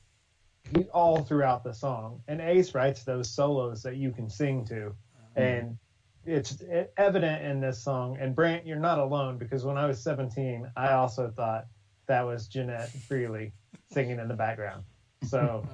[0.76, 2.22] he- all throughout the song.
[2.28, 4.96] And Ace writes those solos that you can sing to.
[5.36, 5.78] And
[6.26, 6.64] it's
[6.98, 8.18] evident in this song.
[8.20, 11.66] And Brant, you're not alone because when I was 17, I also thought
[12.08, 13.52] that was Jeanette Frehley
[13.92, 14.84] singing in the background.
[15.24, 15.66] So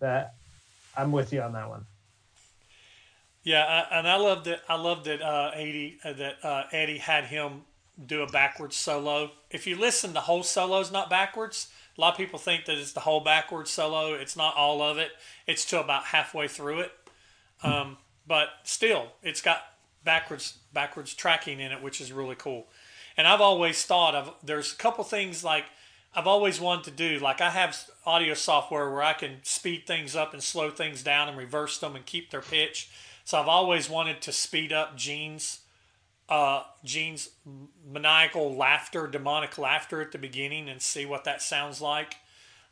[0.00, 0.34] that
[0.96, 1.84] I'm with you on that one.
[3.44, 4.62] Yeah, I, and I love that.
[4.68, 7.62] I love that uh, Eddie uh, that uh, Eddie had him
[8.04, 9.30] do a backwards solo.
[9.50, 11.68] If you listen, the whole solo is not backwards.
[11.96, 14.14] A lot of people think that it's the whole backwards solo.
[14.14, 15.12] It's not all of it.
[15.46, 16.92] It's to about halfway through it.
[17.62, 17.96] Um,
[18.28, 19.62] but still, it's got
[20.04, 22.68] backwards backwards tracking in it, which is really cool.
[23.16, 25.64] And I've always thought of there's a couple things like
[26.14, 27.18] I've always wanted to do.
[27.18, 27.76] Like I have
[28.06, 31.96] audio software where I can speed things up and slow things down and reverse them
[31.96, 32.90] and keep their pitch.
[33.24, 35.60] So I've always wanted to speed up Gene's
[36.28, 37.30] uh, Gene's
[37.90, 42.16] maniacal laughter, demonic laughter at the beginning, and see what that sounds like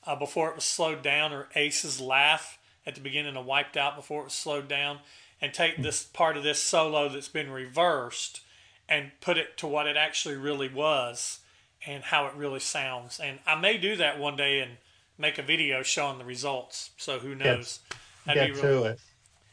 [0.06, 3.96] uh, before it was slowed down, or Ace's laugh at the beginning and wiped out
[3.96, 4.98] before it was slowed down,
[5.40, 8.40] and take this part of this solo that's been reversed
[8.88, 11.40] and put it to what it actually really was
[11.86, 13.20] and how it really sounds.
[13.20, 14.72] And I may do that one day and
[15.18, 16.90] make a video showing the results.
[16.96, 17.80] So who knows?
[18.26, 19.00] Get to it.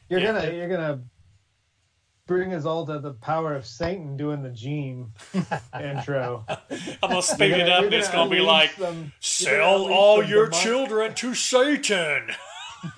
[0.09, 0.33] You're Yeah.
[0.33, 1.01] gonna you're gonna
[2.25, 5.11] bring us all to the power of Satan doing the Gene
[5.81, 6.45] intro.
[6.47, 7.83] I'm gonna speed You're it gonna- up.
[7.85, 12.29] and It's gonna be like some- sell all your children to Satan.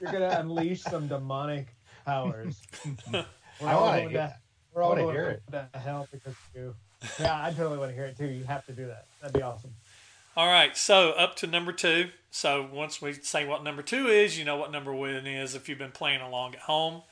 [0.00, 1.68] You're gonna unleash some demonic
[2.06, 2.62] powers.
[3.12, 4.36] We're I all wanna going hear- to,
[4.74, 6.74] we're all wanna going hear to hell because of you.
[7.20, 8.26] Yeah, I totally want to hear it too.
[8.26, 9.06] You have to do that.
[9.20, 9.74] That'd be awesome.
[10.36, 12.10] All right, so up to number two.
[12.30, 15.68] So once we say what number two is, you know what number one is if
[15.68, 17.02] you've been playing along at home.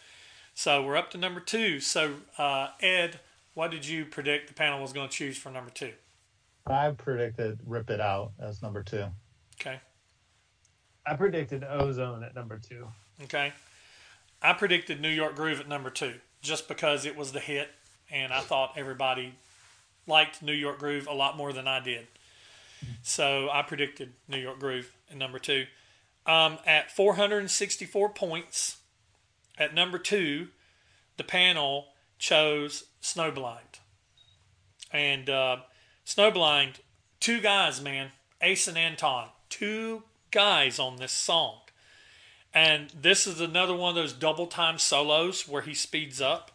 [0.54, 1.80] So we're up to number two.
[1.80, 3.20] So uh, Ed,
[3.54, 5.92] what did you predict the panel was going to choose for number two?
[6.66, 9.04] I predicted Rip It Out as number two.
[9.58, 9.80] Okay,
[11.06, 12.88] I predicted Ozone at number two.
[13.22, 13.52] okay.
[14.44, 17.70] I predicted New York Groove at number two just because it was the hit,
[18.10, 19.36] and I thought everybody
[20.06, 22.06] liked New York Groove a lot more than I did.
[23.02, 25.64] So I predicted New York Groove at number two.
[26.26, 28.76] Um, at 464 points,
[29.56, 30.48] at number two,
[31.16, 31.86] the panel
[32.18, 33.80] chose Snowblind.
[34.92, 35.56] And uh,
[36.04, 36.80] Snowblind,
[37.18, 38.10] two guys, man,
[38.42, 41.60] Ace and Anton, two guys on this song.
[42.54, 46.52] And this is another one of those double time solos where he speeds up.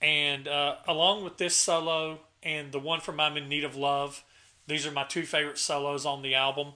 [0.00, 4.22] And uh, along with this solo and the one from I'm in Need of Love,
[4.66, 6.74] these are my two favorite solos on the album.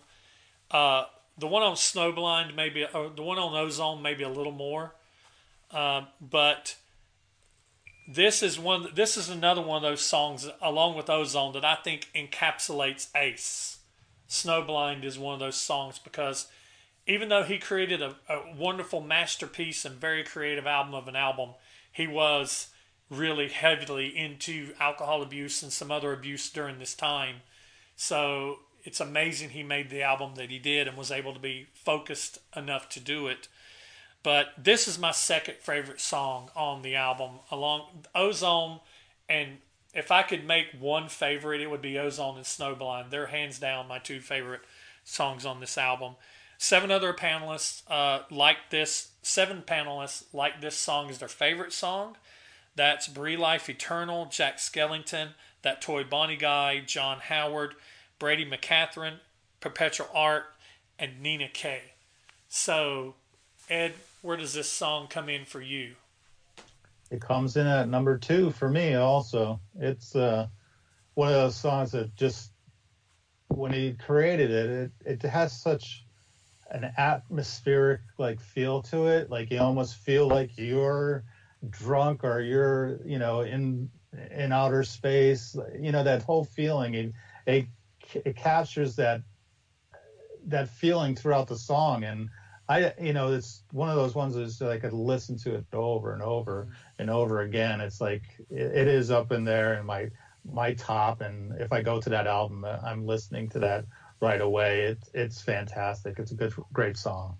[0.70, 1.04] Uh,
[1.38, 4.94] the one on Snowblind, maybe, or the one on Ozone, maybe a little more.
[5.70, 6.76] Uh, but
[8.08, 8.88] this is one.
[8.94, 13.78] This is another one of those songs, along with Ozone, that I think encapsulates Ace.
[14.28, 16.48] Snowblind is one of those songs because
[17.08, 21.50] even though he created a, a wonderful masterpiece and very creative album of an album,
[21.90, 22.68] he was
[23.10, 27.36] really heavily into alcohol abuse and some other abuse during this time.
[27.96, 31.66] So it's amazing he made the album that he did and was able to be
[31.72, 33.48] focused enough to do it.
[34.22, 38.80] But this is my second favorite song on the album, along Ozone
[39.28, 39.58] and
[39.94, 43.10] if I could make one favorite, it would be Ozone and Snowblind.
[43.10, 44.60] They're hands down my two favorite
[45.04, 46.16] songs on this album.
[46.60, 49.12] Seven other panelists uh, like this.
[49.22, 52.16] Seven panelists like this song as their favorite song.
[52.74, 55.30] That's Brie Life Eternal, Jack Skellington,
[55.62, 57.74] that Toy Bonnie guy, John Howard,
[58.18, 59.18] Brady McCatherine,
[59.60, 60.46] Perpetual Art,
[60.98, 61.82] and Nina Kay.
[62.48, 63.14] So,
[63.70, 65.94] Ed, where does this song come in for you?
[67.10, 68.94] It comes in at number two for me.
[68.94, 70.48] Also, it's uh,
[71.14, 72.50] one of those songs that just
[73.48, 76.04] when he created it, it, it has such
[76.70, 79.30] an atmospheric like feel to it.
[79.30, 81.24] Like you almost feel like you're
[81.70, 83.90] drunk or you're you know in
[84.30, 85.56] in outer space.
[85.78, 86.94] You know that whole feeling.
[86.94, 87.12] It
[87.46, 87.66] it,
[88.14, 89.22] it captures that
[90.46, 92.30] that feeling throughout the song and
[92.68, 96.12] I, you know, it's one of those ones that I could listen to it over
[96.12, 97.80] and over and over again.
[97.80, 100.10] It's like it, it is up in there in my
[100.50, 103.84] my top, and if I go to that album, I'm listening to that
[104.20, 104.82] right away.
[104.82, 106.18] It's it's fantastic.
[106.18, 107.36] It's a good, great song.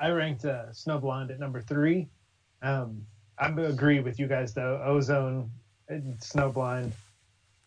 [0.00, 2.08] I ranked uh, Snowblind at number three.
[2.62, 3.02] Um,
[3.38, 4.80] I agree with you guys though.
[4.84, 5.50] Ozone
[5.88, 6.92] and Snowblind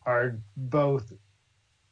[0.05, 1.11] are both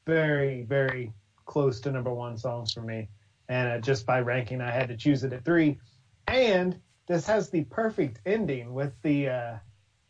[0.06, 1.14] very, very
[1.45, 3.10] close to number one songs for me
[3.50, 5.80] and uh, just by ranking, I had to choose it at three.
[6.28, 9.58] And this has the perfect ending with the uh,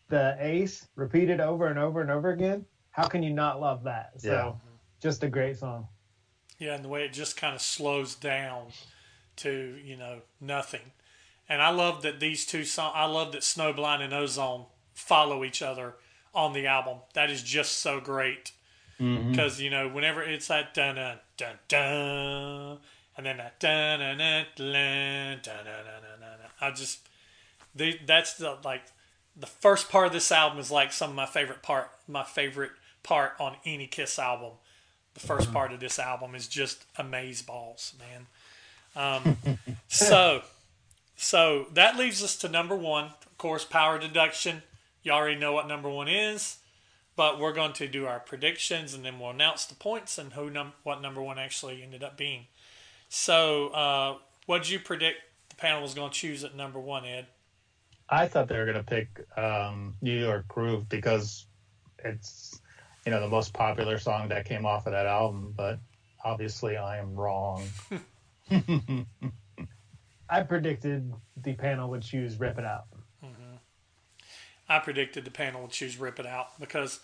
[0.10, 2.66] the ace repeated over and over and over again.
[2.92, 4.12] How can you not love that?
[4.18, 4.68] So, yeah.
[5.02, 5.88] Just a great song.
[6.58, 8.68] Yeah, and the way it just kind of slows down
[9.38, 10.91] to you know nothing.
[11.47, 12.93] And I love that these two songs.
[12.95, 15.95] I love that Snowblind and Ozone follow each other
[16.34, 16.97] on the album.
[17.14, 18.52] That is just so great.
[18.97, 19.64] Because mm-hmm.
[19.64, 22.78] you know, whenever it's that dun dun dun dun
[23.20, 26.50] and then that dun dun dun dun dun dun dun.
[26.62, 27.08] I just
[27.76, 28.84] they, that's the like
[29.36, 32.72] the first part of this album is like some of my favorite part my favorite
[33.04, 34.54] part on any Kiss album.
[35.20, 35.53] The 1st mm-hmm.
[35.53, 38.28] part of this album is just amaze balls, man.
[38.95, 39.38] Um,
[39.88, 40.43] so
[41.22, 43.05] so that leaves us to number one.
[43.05, 44.63] Of course, power deduction.
[45.03, 46.59] You already know what number one is,
[47.15, 50.49] but we're going to do our predictions and then we'll announce the points and who
[50.49, 52.47] num- what number one actually ended up being.
[53.09, 55.17] So, uh, what did you predict
[55.49, 57.28] the panel was going to choose at number one, Ed?
[58.07, 61.45] I thought they were going to pick um, New York Groove because
[62.03, 62.59] it's
[63.10, 65.51] you know the most popular song that came off of that album.
[65.57, 65.80] But
[66.24, 67.64] obviously, I am wrong.
[70.30, 72.86] I predicted the panel would choose Rip It Out.
[73.26, 73.55] Mm-hmm.
[74.68, 76.99] I predicted the panel would choose Rip It Out because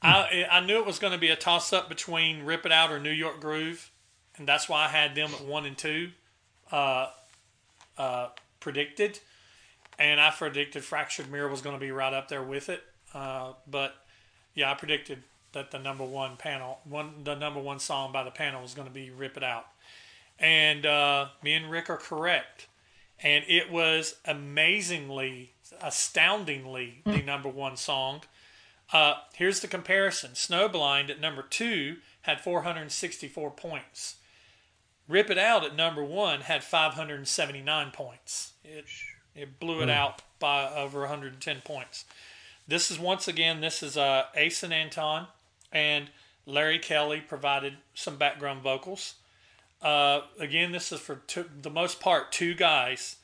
[0.00, 2.92] I I knew it was going to be a toss up between Rip It Out
[2.92, 3.90] or New York Groove
[4.36, 6.10] and that's why I had them at one and two
[6.70, 7.08] uh,
[7.96, 8.28] uh,
[8.60, 9.18] predicted,
[9.98, 12.82] and I predicted Fractured Mirror was going to be right up there with it.
[13.12, 13.94] Uh, but
[14.54, 15.22] yeah, I predicted
[15.52, 18.88] that the number one panel, one the number one song by the panel was going
[18.88, 19.66] to be "Rip It Out,"
[20.38, 22.66] and uh, me and Rick are correct,
[23.20, 28.22] and it was amazingly, astoundingly the number one song.
[28.92, 34.16] Uh, here's the comparison: Snowblind at number two had 464 points.
[35.08, 38.52] Rip It Out at number one had 579 points.
[38.62, 38.84] It,
[39.34, 39.92] it blew it mm.
[39.92, 42.04] out by over 110 points.
[42.66, 45.26] This is once again, this is uh, Ace and Anton,
[45.72, 46.10] and
[46.46, 49.14] Larry Kelly provided some background vocals.
[49.82, 53.16] Uh, again, this is for two, the most part two guys,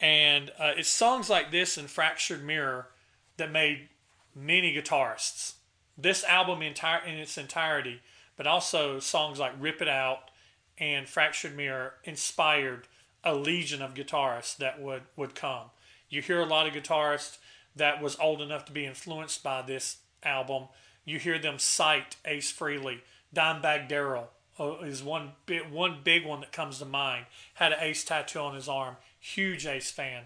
[0.00, 2.88] and uh, it's songs like this and Fractured Mirror
[3.36, 3.88] that made
[4.34, 5.54] many guitarists.
[5.96, 8.00] This album entire in its entirety,
[8.36, 10.30] but also songs like Rip It Out
[10.78, 12.88] and Fractured Mirror inspired
[13.22, 15.70] a legion of guitarists that would, would come.
[16.08, 17.38] You hear a lot of guitarists
[17.76, 20.64] that was old enough to be influenced by this album.
[21.04, 23.00] You hear them cite Ace Frehley,
[23.34, 27.26] Dimebag Darrell uh, is one big, one big one that comes to mind.
[27.54, 28.96] Had an Ace tattoo on his arm.
[29.18, 30.24] Huge Ace fan.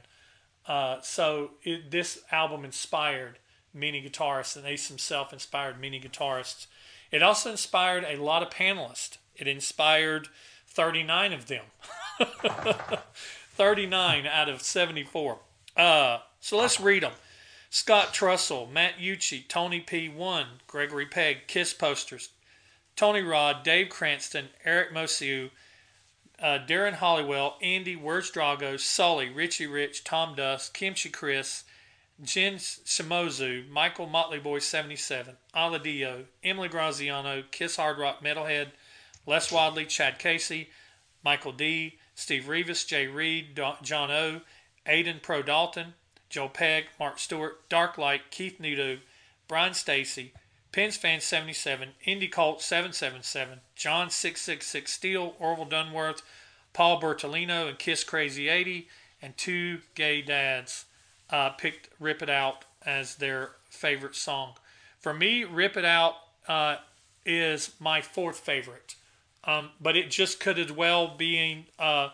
[0.66, 3.38] Uh, so it, this album inspired
[3.72, 6.66] many guitarists, and Ace himself inspired many guitarists.
[7.10, 10.28] It also inspired a lot of panelists it inspired
[10.66, 11.64] 39 of them.
[13.54, 15.38] 39 out of 74.
[15.76, 17.12] Uh, so let's read them.
[17.70, 20.08] Scott Trussell, Matt Ucci, Tony P.
[20.08, 22.30] 1, Gregory Pegg, Kiss Posters,
[22.96, 25.50] Tony Rod, Dave Cranston, Eric Mosiu,
[26.40, 31.64] uh, Darren Hollywell, Andy, Words Drago, Sully, Richie Rich, Tom Dust, Kimchi Chris,
[32.22, 38.68] Jen Shimozu, Michael Motley Boy 77, Aladio, Emily Graziano, Kiss Hard Rock Metalhead,
[39.26, 40.70] Les Wadley, Chad Casey,
[41.22, 44.40] Michael D, Steve Rivas, Jay Reed, John O,
[44.86, 45.94] Aiden Pro Dalton,
[46.28, 48.98] Joe Pegg, Mark Stewart, Darklight, Keith Nudo,
[49.46, 50.32] Brian Stacy,
[50.72, 56.22] Pens Fan 77, Indy Colt 777, John 666 Steel, Orville Dunworth,
[56.72, 58.88] Paul Bertolino, and Kiss Crazy 80,
[59.22, 60.84] and two gay dads
[61.30, 64.54] uh, picked Rip It Out as their favorite song.
[65.00, 66.14] For me, Rip It Out
[66.46, 66.76] uh,
[67.24, 68.94] is my fourth favorite,
[69.44, 72.10] um, but it just could as well being uh,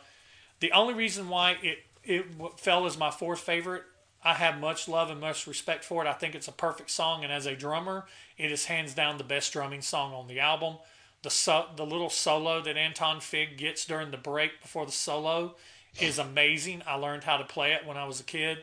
[0.61, 3.85] the only reason why it, it fell as my fourth favorite
[4.25, 6.09] I have much love and much respect for it.
[6.09, 8.07] I think it's a perfect song, and as a drummer,
[8.39, 10.77] it is hands down the best drumming song on the album.
[11.23, 15.57] The the little solo that Anton Fig gets during the break before the solo
[16.01, 16.83] is amazing.
[16.87, 18.59] I learned how to play it when I was a kid.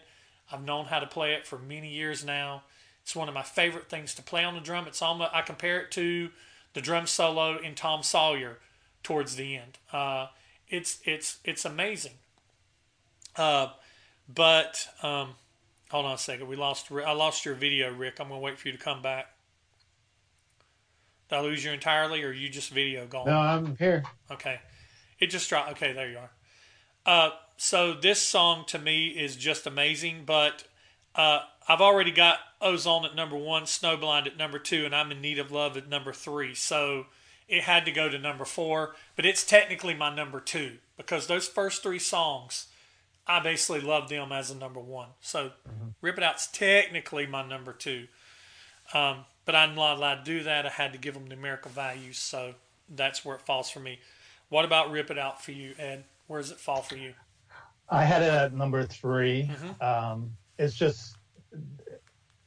[0.51, 2.64] I've known how to play it for many years now.
[3.03, 4.88] It's one of my favorite things to play on the drum.
[4.88, 6.30] It's almost I compare it to
[6.74, 8.59] the drum solo in Tom Sawyer
[9.03, 9.78] towards the end.
[9.91, 10.28] Uh,
[10.70, 12.14] it's it's it's amazing.
[13.36, 13.68] Uh,
[14.34, 15.36] but um,
[15.92, 16.48] Hold on a second.
[16.48, 16.89] We lost.
[16.89, 18.20] I lost your video, Rick.
[18.22, 19.28] I'm gonna wait for you to come back.
[21.30, 23.26] Did I lose you entirely, or you just video gone?
[23.28, 24.04] No, I'm here.
[24.32, 24.62] Okay,
[25.20, 25.72] it just dropped.
[25.72, 26.32] Okay, there you are.
[27.06, 30.64] Uh, so this song to me is just amazing, but
[31.14, 35.20] uh, I've already got Ozone at number one, Snowblind at number two, and I'm in
[35.20, 36.56] Need of Love at number three.
[36.56, 37.08] So
[37.50, 41.50] it had to go to number four, but it's technically my number two because those
[41.50, 42.68] first three songs
[43.28, 45.09] I basically love them as a number one.
[45.22, 45.89] So mm-hmm.
[46.01, 48.07] Rip It Out's technically my number two.
[48.93, 50.65] Um, but I'm not allowed to do that.
[50.65, 52.55] I had to give them numerical values, so
[52.89, 53.99] that's where it falls for me.
[54.49, 56.03] What about Rip It Out for you, Ed?
[56.28, 57.13] Where does it fall for you?
[57.89, 59.84] I had it at number 3 mm-hmm.
[59.84, 61.17] um, it's just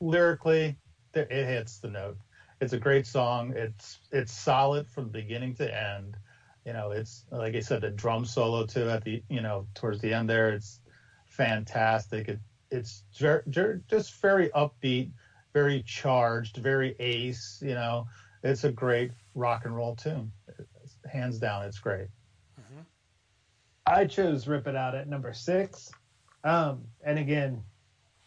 [0.00, 0.76] lyrically,
[1.14, 2.16] it hits the note.
[2.60, 3.52] It's a great song.
[3.56, 6.16] It's it's solid from beginning to end
[6.64, 10.00] you know, it's like I said, the drum solo too at the you know towards
[10.00, 10.80] the end there, it's
[11.26, 12.28] fantastic.
[12.28, 12.40] It,
[12.70, 15.10] it's jer- jer- just very upbeat,
[15.52, 17.60] very charged, very ace.
[17.62, 18.06] You know,
[18.42, 20.32] it's a great rock and roll tune.
[21.10, 22.08] Hands down, it's great.
[22.58, 22.80] Mm-hmm.
[23.86, 25.90] I chose "Rip It Out" at number six,
[26.44, 27.62] um, and again,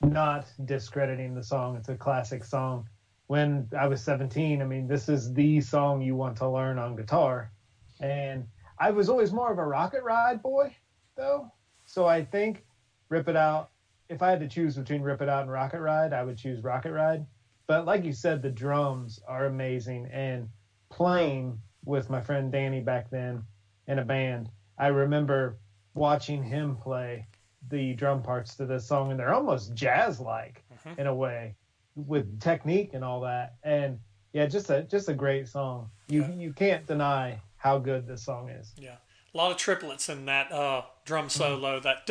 [0.02, 1.76] not discrediting the song.
[1.76, 2.88] It's a classic song.
[3.26, 6.96] When I was 17, I mean, this is the song you want to learn on
[6.96, 7.52] guitar
[8.00, 8.46] and
[8.80, 10.76] I was always more of a Rocket Ride boy,
[11.16, 11.52] though.
[11.86, 12.66] So I think
[13.10, 13.70] Rip It Out.
[14.10, 16.64] If I had to choose between Rip It Out and Rocket Ride, I would choose
[16.64, 17.26] Rocket Ride.
[17.68, 20.50] But like you said, the drums are amazing, and
[20.90, 23.44] playing with my friend Danny back then
[23.88, 25.58] in a band, I remember
[25.94, 27.28] watching him play
[27.70, 31.02] the drum parts to this song, and they're almost jazz-like mm-hmm.
[31.02, 31.56] in a way,
[31.96, 33.56] with technique and all that.
[33.64, 34.00] And
[34.32, 35.90] yeah, just a just a great song.
[36.08, 36.34] You yeah.
[36.34, 38.72] you can't deny how good this song is.
[38.78, 38.96] Yeah,
[39.34, 41.80] a lot of triplets in that uh, drum solo.
[41.80, 42.08] That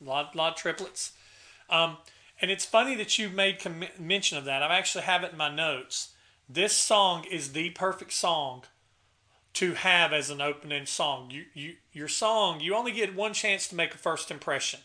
[0.00, 1.12] a lot, lot of triplets.
[1.70, 1.96] Um,
[2.40, 4.62] and it's funny that you made com- mention of that.
[4.62, 6.12] I actually have it in my notes.
[6.48, 8.64] This song is the perfect song
[9.54, 11.30] to have as an opening song.
[11.30, 14.80] You, you, your song, you only get one chance to make a first impression.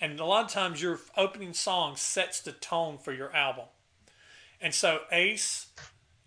[0.00, 3.66] And a lot of times your opening song sets the tone for your album.
[4.60, 5.66] And so Ace,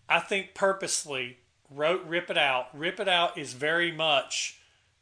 [0.10, 1.38] I think purposely
[1.70, 2.68] wrote Rip It Out.
[2.78, 4.60] Rip It Out is very much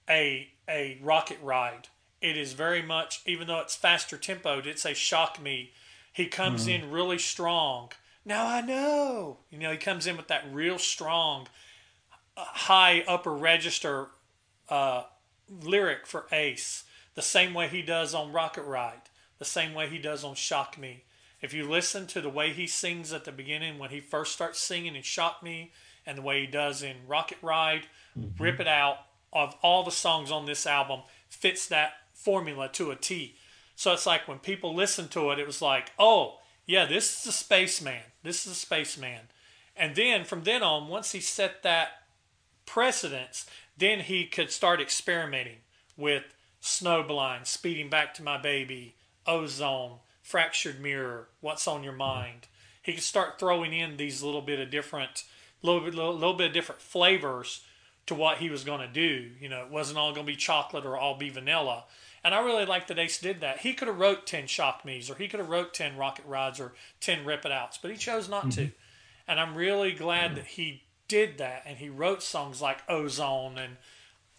[0.10, 1.90] a a rocket ride.
[2.22, 5.72] It is very much, even though it's faster tempoed, it's a shock me.
[6.12, 6.86] He comes mm-hmm.
[6.86, 7.92] in really strong.
[8.24, 9.38] Now I know.
[9.52, 11.48] You know, he comes in with that real strong,
[12.36, 14.08] uh, high upper register
[14.70, 15.04] uh,
[15.50, 20.00] lyric for Ace, the same way he does on Rocket Ride, the same way he
[20.00, 21.04] does on Shock Me.
[21.42, 24.60] If you listen to the way he sings at the beginning when he first starts
[24.60, 25.72] singing in Shock Me,
[26.06, 27.88] and the way he does in Rocket Ride,
[28.18, 28.41] mm-hmm.
[28.41, 28.98] Rip It Out,
[29.34, 33.36] of all the songs on this album, fits that formula to a T.
[33.76, 37.27] So it's like when people listen to it, it was like, oh, yeah, this is
[37.27, 38.02] a spaceman.
[38.23, 39.22] This is a spaceman.
[39.76, 41.90] And then from then on, once he set that
[42.65, 43.45] precedence,
[43.77, 45.57] then he could start experimenting
[45.98, 46.23] with
[46.61, 48.95] Snowblind, Speeding Back to My Baby,
[49.27, 52.48] Ozone, Fractured Mirror, What's on Your Mind.
[52.82, 55.26] He could start throwing in these little bit of different
[55.61, 57.61] little bit, little, little bit of different flavors
[58.07, 59.32] to what he was going to do.
[59.40, 61.86] You know, it wasn't all going to be chocolate or all be vanilla.
[62.23, 63.60] And I really like that Ace did that.
[63.60, 66.60] He could have wrote 10 Shock Me's or he could have wrote 10 Rocket Rides
[66.60, 68.65] or 10 Rip It Outs, but he chose not mm-hmm.
[68.65, 68.72] to.
[69.27, 70.36] And I'm really glad mm-hmm.
[70.36, 73.77] that he did that and he wrote songs like Ozone and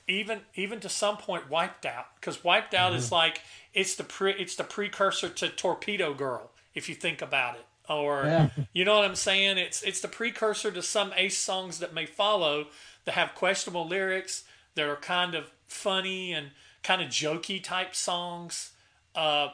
[0.09, 2.98] even even to some point Wiped Out because Wiped Out mm-hmm.
[2.98, 7.55] is like it's the pre, it's the precursor to Torpedo Girl if you think about
[7.55, 8.48] it or yeah.
[8.72, 12.06] you know what I'm saying it's it's the precursor to some Ace songs that may
[12.06, 12.66] follow
[13.04, 14.44] that have questionable lyrics
[14.74, 16.50] that are kind of funny and
[16.82, 18.72] kind of jokey type songs
[19.14, 19.48] uh,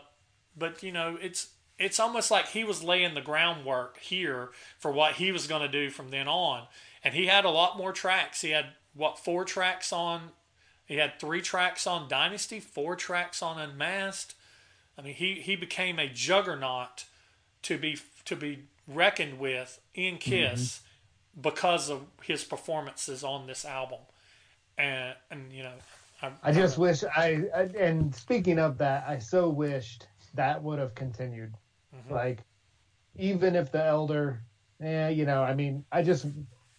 [0.56, 1.48] but you know it's
[1.78, 5.68] it's almost like he was laying the groundwork here for what he was going to
[5.68, 6.66] do from then on
[7.02, 10.30] and he had a lot more tracks he had what four tracks on
[10.92, 14.34] he had three tracks on Dynasty, four tracks on Unmasked.
[14.98, 17.06] I mean, he, he became a juggernaut
[17.62, 17.94] to be
[18.32, 21.40] to be reckoned with in Kiss mm-hmm.
[21.42, 24.00] because of his performances on this album.
[24.78, 25.74] And and you know,
[26.22, 30.62] I, I just I, wish I, I, and speaking of that, I so wished that
[30.62, 31.54] would have continued.
[31.94, 32.14] Mm-hmm.
[32.14, 32.38] Like,
[33.16, 34.40] even if the elder,
[34.80, 36.26] yeah, you know, I mean, I just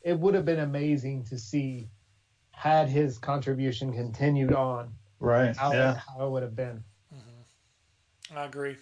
[0.02, 1.88] it would have been amazing to see
[2.52, 5.56] had his contribution continued on, right?
[5.56, 6.00] How, yeah.
[6.08, 6.84] how it would have been.
[7.14, 8.38] Mm-hmm.
[8.38, 8.76] I agree.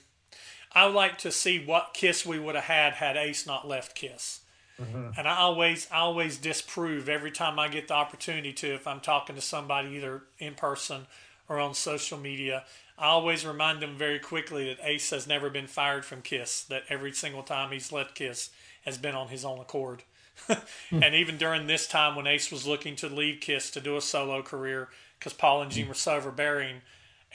[0.73, 3.95] I would like to see what Kiss we would have had had Ace not left
[3.95, 4.41] Kiss.
[4.79, 5.19] Mm-hmm.
[5.19, 8.99] And I always, I always disprove every time I get the opportunity to, if I'm
[8.99, 11.07] talking to somebody either in person
[11.47, 12.63] or on social media.
[12.97, 16.63] I always remind them very quickly that Ace has never been fired from Kiss.
[16.63, 18.49] That every single time he's left Kiss
[18.85, 20.03] has been on his own accord.
[20.91, 24.01] and even during this time when Ace was looking to leave Kiss to do a
[24.01, 24.89] solo career,
[25.19, 26.81] because Paul and Gene were so overbearing,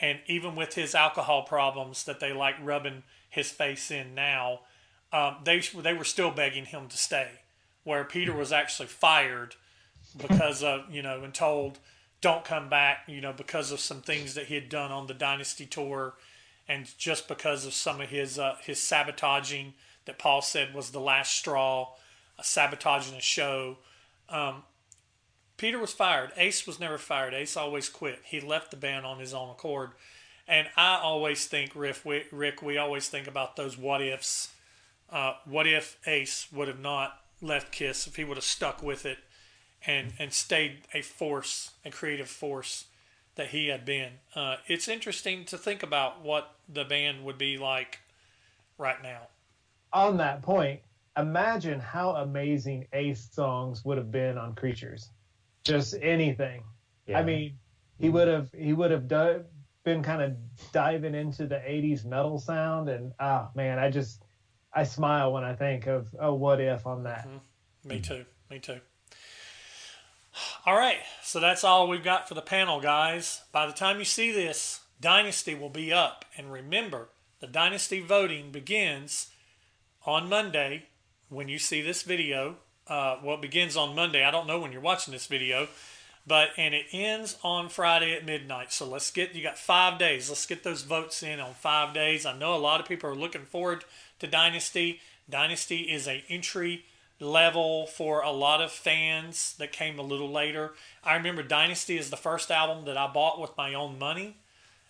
[0.01, 3.03] and even with his alcohol problems that they like rubbing
[3.37, 4.61] his face in now,
[5.13, 7.29] um, they they were still begging him to stay.
[7.85, 9.55] Where Peter was actually fired
[10.17, 11.79] because of you know and told
[12.23, 15.15] don't come back you know because of some things that he had done on the
[15.15, 16.15] Dynasty tour,
[16.67, 19.75] and just because of some of his uh, his sabotaging
[20.07, 21.91] that Paul said was the last straw
[22.43, 23.79] sabotaging a show.
[24.29, 24.63] Um,
[25.57, 26.33] Peter was fired.
[26.37, 27.35] Ace was never fired.
[27.35, 28.21] Ace always quit.
[28.25, 29.91] He left the band on his own accord.
[30.49, 34.51] And I always think, Rick, we, Rick, we always think about those what ifs.
[35.11, 39.07] Uh, what if Ace would have not left Kiss, if he would have stuck with
[39.07, 39.19] it
[39.87, 42.87] and, and stayed a force, a creative force
[43.35, 44.13] that he had been?
[44.35, 48.01] Uh, it's interesting to think about what the band would be like
[48.79, 49.29] right now.
[49.93, 50.81] On that point,
[51.17, 55.11] imagine how amazing Ace songs would have been on Creatures.
[55.65, 56.63] Just anything.
[57.07, 57.19] Yeah.
[57.19, 57.57] I mean,
[57.99, 59.45] he would have he would have done,
[59.87, 60.33] been kind of
[60.73, 64.25] diving into the 80s metal sound and oh man, I just
[64.75, 67.27] I smile when I think of oh what if on that.
[67.27, 67.89] Mm-hmm.
[67.89, 68.25] Me too.
[68.51, 68.81] Me too.
[70.67, 73.41] All right, so that's all we've got for the panel, guys.
[73.53, 76.27] By the time you see this, Dynasty will be up.
[76.37, 77.09] And remember,
[77.41, 79.29] the Dynasty voting begins
[80.05, 80.89] on Monday,
[81.29, 82.57] when you see this video.
[82.87, 84.25] Uh, well, begins on Monday.
[84.25, 85.69] I don't know when you're watching this video,
[86.27, 88.73] but and it ends on Friday at midnight.
[88.73, 90.29] So let's get you got five days.
[90.29, 92.27] Let's get those votes in on five days.
[92.27, 93.85] I know a lot of people are looking forward
[94.19, 95.01] to Dynasty.
[95.29, 96.85] Dynasty is a entry
[97.21, 100.73] level for a lot of fans that came a little later.
[101.03, 104.37] I remember Dynasty is the first album that I bought with my own money.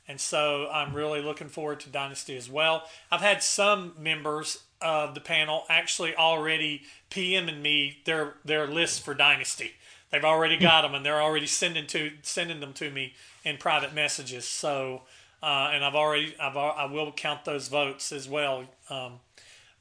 [0.08, 2.84] And so I'm really looking forward to Dynasty as well.
[3.10, 9.14] I've had some members of the panel actually already PMing me their their lists for
[9.14, 9.72] Dynasty.
[10.16, 13.12] They've already got them, and they're already sending to sending them to me
[13.44, 14.48] in private messages.
[14.48, 15.02] So,
[15.42, 18.64] uh, and I've already I've I will count those votes as well.
[18.88, 19.20] Um,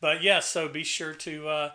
[0.02, 1.72] but yeah, so be sure to uh,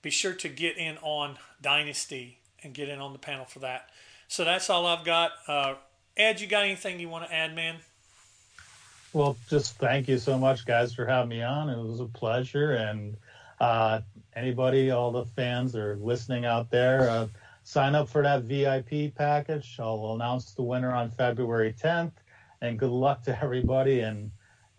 [0.00, 3.90] be sure to get in on Dynasty and get in on the panel for that.
[4.26, 5.32] So that's all I've got.
[5.46, 5.74] Uh,
[6.16, 7.76] Ed, you got anything you want to add, man?
[9.12, 11.68] Well, just thank you so much, guys, for having me on.
[11.68, 12.72] It was a pleasure.
[12.72, 13.18] And
[13.60, 14.00] uh,
[14.34, 17.28] anybody, all the fans that are listening out there, uh,
[17.68, 19.76] sign up for that VIP package.
[19.78, 22.12] I'll announce the winner on February 10th.
[22.62, 24.00] And good luck to everybody.
[24.00, 24.30] And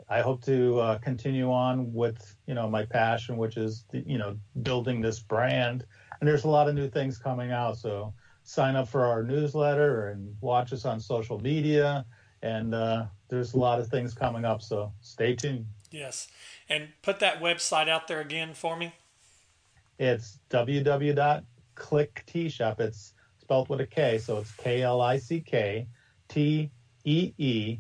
[0.10, 4.18] I hope to uh, continue on with you know my passion, which is the, you
[4.18, 5.86] know building this brand.
[6.20, 7.78] And there's a lot of new things coming out.
[7.78, 8.12] So
[8.44, 12.06] sign up for our newsletter and watch us on social media
[12.42, 14.64] and uh, there's a lot of things coming up.
[14.64, 15.68] So stay tuned.
[15.92, 16.28] Yes,
[16.68, 18.94] and put that website out there again for me.
[20.00, 20.40] It's
[21.80, 25.88] www.klick It's spelled with a K, so it's K L I C K
[26.28, 26.70] T
[27.06, 27.80] E E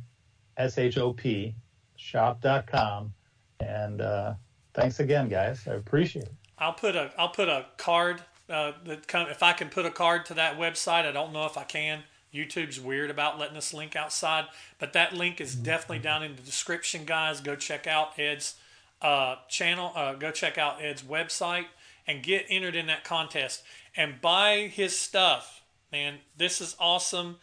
[0.57, 1.53] S H O P
[1.95, 3.13] shop.com.
[3.59, 4.33] And uh,
[4.73, 5.67] thanks again, guys.
[5.67, 6.33] I appreciate it.
[6.57, 9.91] I'll put a I'll put a card uh, that come, if I can put a
[9.91, 12.03] card to that website, I don't know if I can.
[12.33, 14.45] YouTube's weird about letting us link outside,
[14.77, 17.41] but that link is definitely down in the description, guys.
[17.41, 18.55] Go check out Ed's
[19.01, 19.91] uh, channel.
[19.95, 21.65] Uh, go check out Ed's website
[22.09, 23.61] and get entered in that contest
[23.95, 25.61] and buy his stuff.
[25.91, 27.37] Man, this is awesome.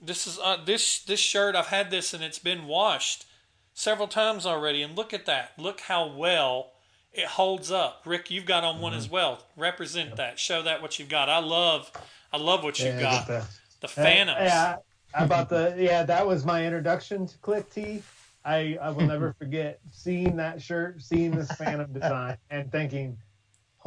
[0.00, 1.54] This is uh, this this shirt.
[1.54, 3.26] I've had this and it's been washed
[3.74, 4.82] several times already.
[4.82, 5.52] And look at that.
[5.58, 6.72] Look how well
[7.12, 8.02] it holds up.
[8.06, 8.98] Rick, you've got on one Mm-hmm.
[8.98, 9.44] as well.
[9.56, 10.38] Represent that.
[10.38, 11.28] Show that what you've got.
[11.28, 11.90] I love
[12.32, 13.26] I love what you've Yeah, got.
[13.26, 13.44] the-
[13.80, 14.38] The Phantoms.
[14.42, 14.76] Yeah,
[15.14, 18.02] about the yeah, that was my introduction to Klick Tee.
[18.44, 23.16] I I will never forget seeing that shirt, seeing this Phantom design, and thinking,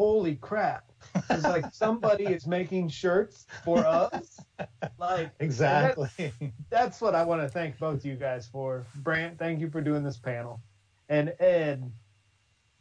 [0.01, 0.91] "Holy crap!"
[1.29, 4.39] It's like somebody is making shirts for us.
[4.97, 6.31] Like Exactly.
[6.71, 8.83] that's what I want to thank both you guys for.
[8.97, 10.59] Brant, thank you for doing this panel,
[11.09, 11.91] and Ed,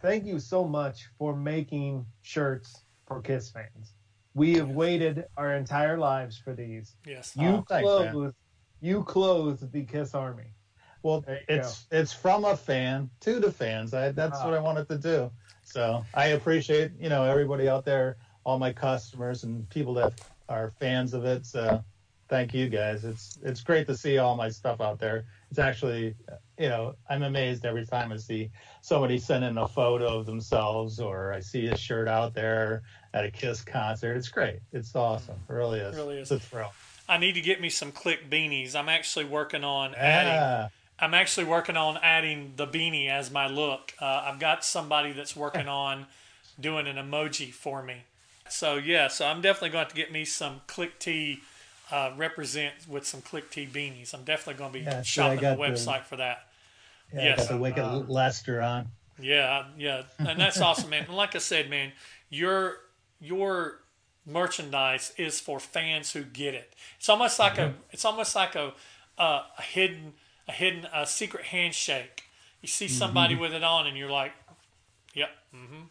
[0.00, 3.92] thank you so much for making shirts for Kiss fans.
[4.34, 6.96] We have waited our entire lives for these.
[7.06, 7.34] yes.
[7.36, 8.12] You Oh, thanks, man.
[8.12, 8.34] clothe,
[8.80, 10.54] you clothe the Kiss Army.
[11.02, 13.94] Well, There you it's it's from a fan to the fans.
[13.94, 14.44] I, that's Ah.
[14.44, 15.30] what I wanted to do.
[15.64, 20.12] So I appreciate you know everybody out there, all my customers and people that
[20.48, 21.46] are fans of it.
[21.46, 21.82] So
[22.28, 23.04] thank you guys.
[23.04, 25.24] It's it's great to see all my stuff out there.
[25.50, 26.14] It's actually
[26.58, 28.50] you know I'm amazed every time I see
[28.82, 32.82] somebody send in a photo of themselves or I see a shirt out there
[33.14, 34.16] at a Kiss concert.
[34.16, 34.60] It's great.
[34.72, 35.36] It's awesome.
[35.48, 35.94] It really is.
[35.94, 36.30] It really is.
[36.30, 36.72] It's a thrill.
[37.08, 38.76] I need to get me some click beanies.
[38.76, 40.68] I'm actually working on adding Yeah.
[41.00, 43.92] I'm actually working on adding the beanie as my look.
[44.00, 46.06] Uh, I've got somebody that's working on
[46.58, 47.96] doing an emoji for me.
[48.48, 51.40] So yeah, so I'm definitely going to get me some Klick Tee
[51.90, 54.12] uh, represent with some Klick Tee beanies.
[54.12, 56.46] I'm definitely going to be Yeah, shopping the got the- website for that.
[57.14, 57.38] Yeah, Yes.
[57.38, 58.88] got the Wicked Uh, Lester on.
[59.18, 61.04] Yeah, yeah, and that's awesome, man.
[61.06, 61.92] And like I said, man,
[62.28, 62.76] your
[63.20, 63.80] your
[64.26, 66.72] merchandise is for fans who get it.
[66.98, 68.72] It's almost like a it's almost like a
[69.18, 70.14] a, a hidden
[70.50, 72.24] a hidden a secret handshake.
[72.60, 74.32] You see somebody with it on, and you're like,
[75.14, 75.82] "Yep." hmm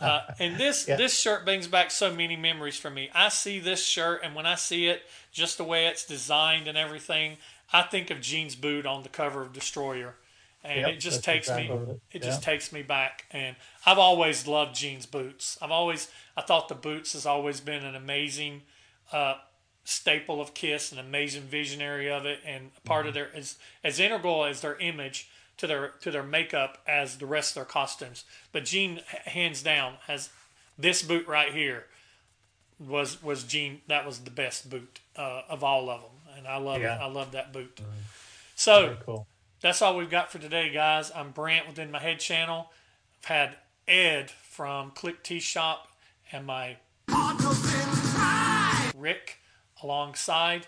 [0.00, 0.96] Uh, and this Yeah.
[0.96, 3.10] this shirt brings back so many memories for me.
[3.14, 5.02] I see this shirt, and when I see it,
[5.32, 7.38] just the way it's designed and everything,
[7.72, 10.16] I think of Gene's boot on the cover of Destroyer,
[10.62, 13.24] and Yep, it just takes exactly me what it- it just takes me back.
[13.30, 13.56] And
[13.86, 15.56] I've always loved Gene's boots.
[15.62, 18.62] I've always I thought the boots has always been an amazing
[19.10, 19.36] uh,
[19.84, 23.08] staple of Kiss, an amazing visionary of it, and part Mm-hmm.
[23.08, 25.28] of their as as integral as their image
[25.58, 28.24] to their to their makeup as the rest of their costumes.
[28.52, 30.30] But Gene, hands down, has
[30.78, 31.86] this boot right here
[32.78, 33.80] was was Gene.
[33.88, 36.96] That was the best boot uh, of all of them, and I love Yeah.
[36.96, 37.00] it.
[37.00, 37.80] I love that boot.
[38.56, 39.26] So Very cool.
[39.60, 41.10] that's all we've got for today, guys.
[41.14, 42.70] I'm Brant within my head channel.
[43.22, 43.56] I've had
[43.88, 45.88] Ed from Klick Tee Shop
[46.32, 46.76] and my
[48.96, 49.38] Rick
[49.82, 50.66] alongside.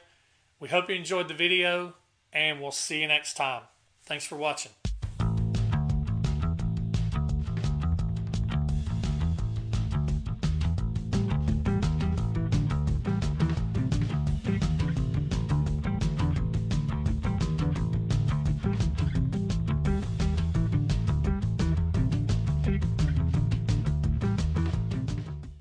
[0.61, 1.95] We hope you enjoyed the video,
[2.33, 3.63] and we'll see you next time.
[4.05, 4.73] Thanks for watching.